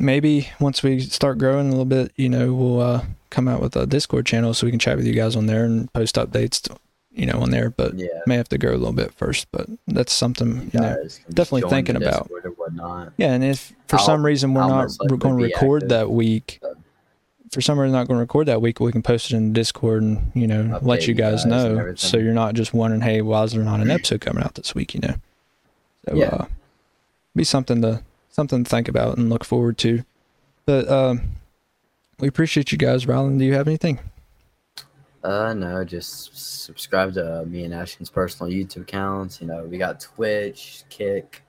maybe 0.00 0.48
once 0.60 0.82
we 0.82 1.00
start 1.00 1.38
growing 1.38 1.66
a 1.68 1.70
little 1.70 1.84
bit, 1.84 2.12
you 2.16 2.28
know, 2.28 2.52
we'll 2.54 2.80
uh, 2.80 3.04
come 3.30 3.48
out 3.48 3.60
with 3.60 3.74
a 3.76 3.86
Discord 3.86 4.26
channel 4.26 4.54
so 4.54 4.66
we 4.66 4.70
can 4.70 4.78
chat 4.78 4.96
with 4.96 5.06
you 5.06 5.12
guys 5.14 5.34
on 5.36 5.46
there 5.46 5.64
and 5.64 5.92
post 5.92 6.14
updates, 6.16 6.74
you 7.14 7.26
know, 7.26 7.40
on 7.40 7.50
there. 7.50 7.70
But 7.70 7.94
yeah. 7.94 8.06
may 8.26 8.36
have 8.36 8.48
to 8.50 8.58
grow 8.58 8.72
a 8.72 8.76
little 8.76 8.92
bit 8.92 9.12
first. 9.14 9.46
But 9.52 9.68
that's 9.86 10.12
something, 10.12 10.70
you 10.72 10.80
know. 10.80 11.04
definitely 11.30 11.68
thinking 11.70 11.96
about. 11.96 12.24
Discord 12.24 12.46
or 12.46 12.50
whatnot. 12.50 13.12
Yeah, 13.16 13.32
and 13.32 13.44
if 13.44 13.72
for 13.88 13.98
I'll- 13.98 14.04
some 14.06 14.24
reason 14.24 14.54
we're 14.54 14.62
I'll 14.62 14.68
not 14.68 14.90
we're 15.08 15.16
going 15.16 15.38
to 15.38 15.44
record 15.44 15.82
active, 15.82 15.88
that 15.90 16.10
week, 16.10 16.58
so. 16.62 16.76
for 17.50 17.60
some 17.60 17.78
reason 17.78 17.92
not 17.92 18.08
going 18.08 18.16
to 18.18 18.22
record 18.22 18.46
that 18.48 18.62
week, 18.62 18.80
we 18.80 18.92
can 18.92 19.02
post 19.02 19.30
it 19.30 19.36
in 19.36 19.52
Discord 19.52 20.02
and 20.02 20.32
you 20.34 20.46
know 20.46 20.78
let 20.82 21.00
Update 21.00 21.02
you 21.02 21.08
you 21.08 21.14
guys 21.14 21.44
guys 21.44 21.46
know, 21.46 21.94
so 21.96 22.16
you're 22.16 22.32
not 22.34 22.54
just 22.54 22.72
wondering, 22.74 23.02
hey, 23.02 23.20
why 23.22 23.42
is 23.44 23.52
there 23.52 23.62
not 23.62 23.80
an 23.80 23.90
episode 23.92 24.20
coming 24.20 24.42
out 24.42 24.54
this 24.54 24.74
week? 24.74 24.94
You 24.94 25.00
know, 25.00 25.14
so 26.08 26.16
Yeah. 26.16 26.26
uh, 26.26 26.44
be 27.36 27.44
something 27.44 27.82
to 27.82 28.02
something 28.30 28.64
to 28.64 28.68
think 28.70 28.88
about 28.88 29.18
and 29.18 29.28
look 29.28 29.44
forward 29.44 29.76
to. 29.78 30.04
But 30.64 30.88
um, 30.88 31.20
we 32.20 32.28
appreciate 32.28 32.72
you 32.72 32.78
guys. 32.78 33.06
Ryland, 33.06 33.38
do 33.40 33.44
you 33.44 33.54
have 33.54 33.66
anything? 33.68 33.98
Uh, 35.24 35.54
no, 35.54 35.84
just 35.84 36.64
subscribe 36.64 37.14
to 37.14 37.42
uh, 37.42 37.44
me 37.44 37.64
and 37.64 37.72
Ashton's 37.72 38.10
personal 38.10 38.52
YouTube 38.52 38.82
accounts. 38.82 39.40
You 39.40 39.46
know, 39.46 39.64
we 39.64 39.78
got 39.78 40.00
Twitch, 40.00 40.82
Kick, 40.88 41.42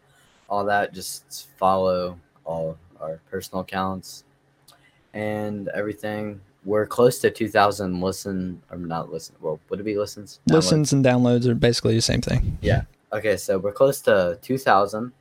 all 0.48 0.64
that. 0.66 0.94
Just 0.94 1.50
follow 1.58 2.20
all 2.46 2.78
our 3.02 3.20
personal 3.32 3.62
accounts 3.62 4.26
and 5.14 5.70
everything. 5.70 6.40
We're 6.66 6.86
close 6.86 7.20
to 7.20 7.32
2,000 7.32 8.00
listen, 8.00 8.62
or 8.72 8.78
not 8.78 9.12
listen. 9.12 9.36
Well, 9.42 9.60
would 9.70 9.80
it 9.80 9.84
be 9.84 9.98
listens? 9.98 10.40
Downloads? 10.48 10.54
Listens 10.54 10.94
and 10.94 11.04
downloads 11.04 11.46
are 11.46 11.56
basically 11.56 11.96
the 11.96 12.02
same 12.02 12.22
thing. 12.22 12.58
Yeah. 12.62 12.84
Okay, 13.12 13.38
so 13.38 13.58
we're 13.58 13.74
close 13.74 14.02
to 14.02 14.40
2,000. 14.42 15.12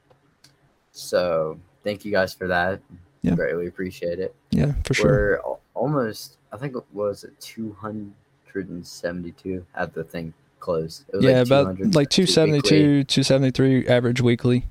So 0.92 1.58
thank 1.82 2.04
you 2.04 2.12
guys 2.12 2.32
for 2.32 2.46
that. 2.48 2.80
Yeah. 3.22 3.34
Greatly 3.34 3.66
appreciate 3.66 4.18
it. 4.18 4.34
Yeah, 4.50 4.74
for 4.84 4.94
sure. 4.94 5.10
We're 5.10 5.40
almost, 5.74 6.36
I 6.52 6.58
think 6.58 6.76
it 6.76 6.84
was 6.92 7.24
it 7.24 7.38
272 8.52 9.64
at 9.74 9.94
the 9.94 10.04
thing 10.04 10.32
closed. 10.60 11.04
It 11.12 11.16
was 11.16 11.24
Yeah, 11.24 11.40
about 11.40 11.76
200 11.76 11.94
like 11.94 12.10
weekly. 12.10 12.26
272, 12.26 13.04
273 13.04 13.88
average 13.88 14.20
weekly. 14.20 14.66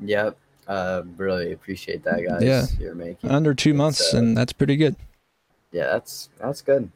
Yep. 0.00 0.36
Uh, 0.66 1.02
really 1.16 1.52
appreciate 1.52 2.04
that, 2.04 2.24
guys. 2.26 2.42
Yeah. 2.42 2.66
You're 2.78 2.94
making. 2.94 3.30
Under 3.30 3.54
two 3.54 3.74
months, 3.74 4.14
uh, 4.14 4.18
and 4.18 4.36
that's 4.36 4.52
pretty 4.52 4.76
good. 4.76 4.96
yeah, 5.72 5.86
that's 5.86 6.28
that's 6.38 6.62
good. 6.62 6.90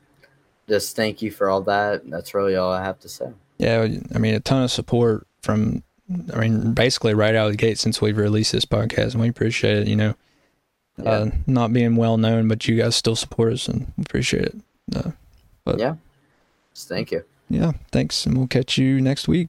Just 0.69 0.97
thank 0.97 1.23
you 1.23 1.31
for 1.31 1.49
all 1.49 1.61
that. 1.63 2.09
That's 2.09 2.35
really 2.35 2.57
all 2.57 2.73
I 2.73 2.83
have 2.83 2.99
to 3.01 3.09
say. 3.09 3.31
Yeah, 3.59 3.87
I 4.15 4.19
mean, 4.19 4.35
a 4.35 4.41
ton 4.41 4.63
of 4.65 4.71
support 4.71 5.27
from, 5.43 5.83
I 6.35 6.41
mean, 6.41 6.73
basically 6.75 7.15
right 7.15 7.35
out 7.35 7.47
of 7.47 7.53
the 7.53 7.57
gate 7.57 7.79
since 7.79 8.01
we've 8.01 8.17
released 8.19 8.53
this 8.53 8.65
podcast, 8.67 9.13
and 9.13 9.21
we 9.21 9.29
appreciate 9.29 9.79
it. 9.79 9.89
You 9.89 9.97
know, 9.97 10.15
uh, 11.05 11.31
not 11.47 11.73
being 11.73 11.97
well 11.97 12.17
known, 12.19 12.49
but 12.49 12.67
you 12.69 12.77
guys 12.77 12.97
still 12.97 13.17
support 13.17 13.53
us, 13.53 13.69
and 13.69 13.93
appreciate 14.01 14.47
it. 14.47 14.57
Uh, 14.95 15.11
But 15.67 15.81
Yeah. 15.81 15.97
Thank 16.75 17.11
you. 17.11 17.25
yeah, 17.51 17.73
thanks, 17.91 18.25
and 18.25 18.39
we'll 18.39 18.47
catch 18.47 18.79
you 18.79 19.01
next 19.01 19.29
week. 19.29 19.49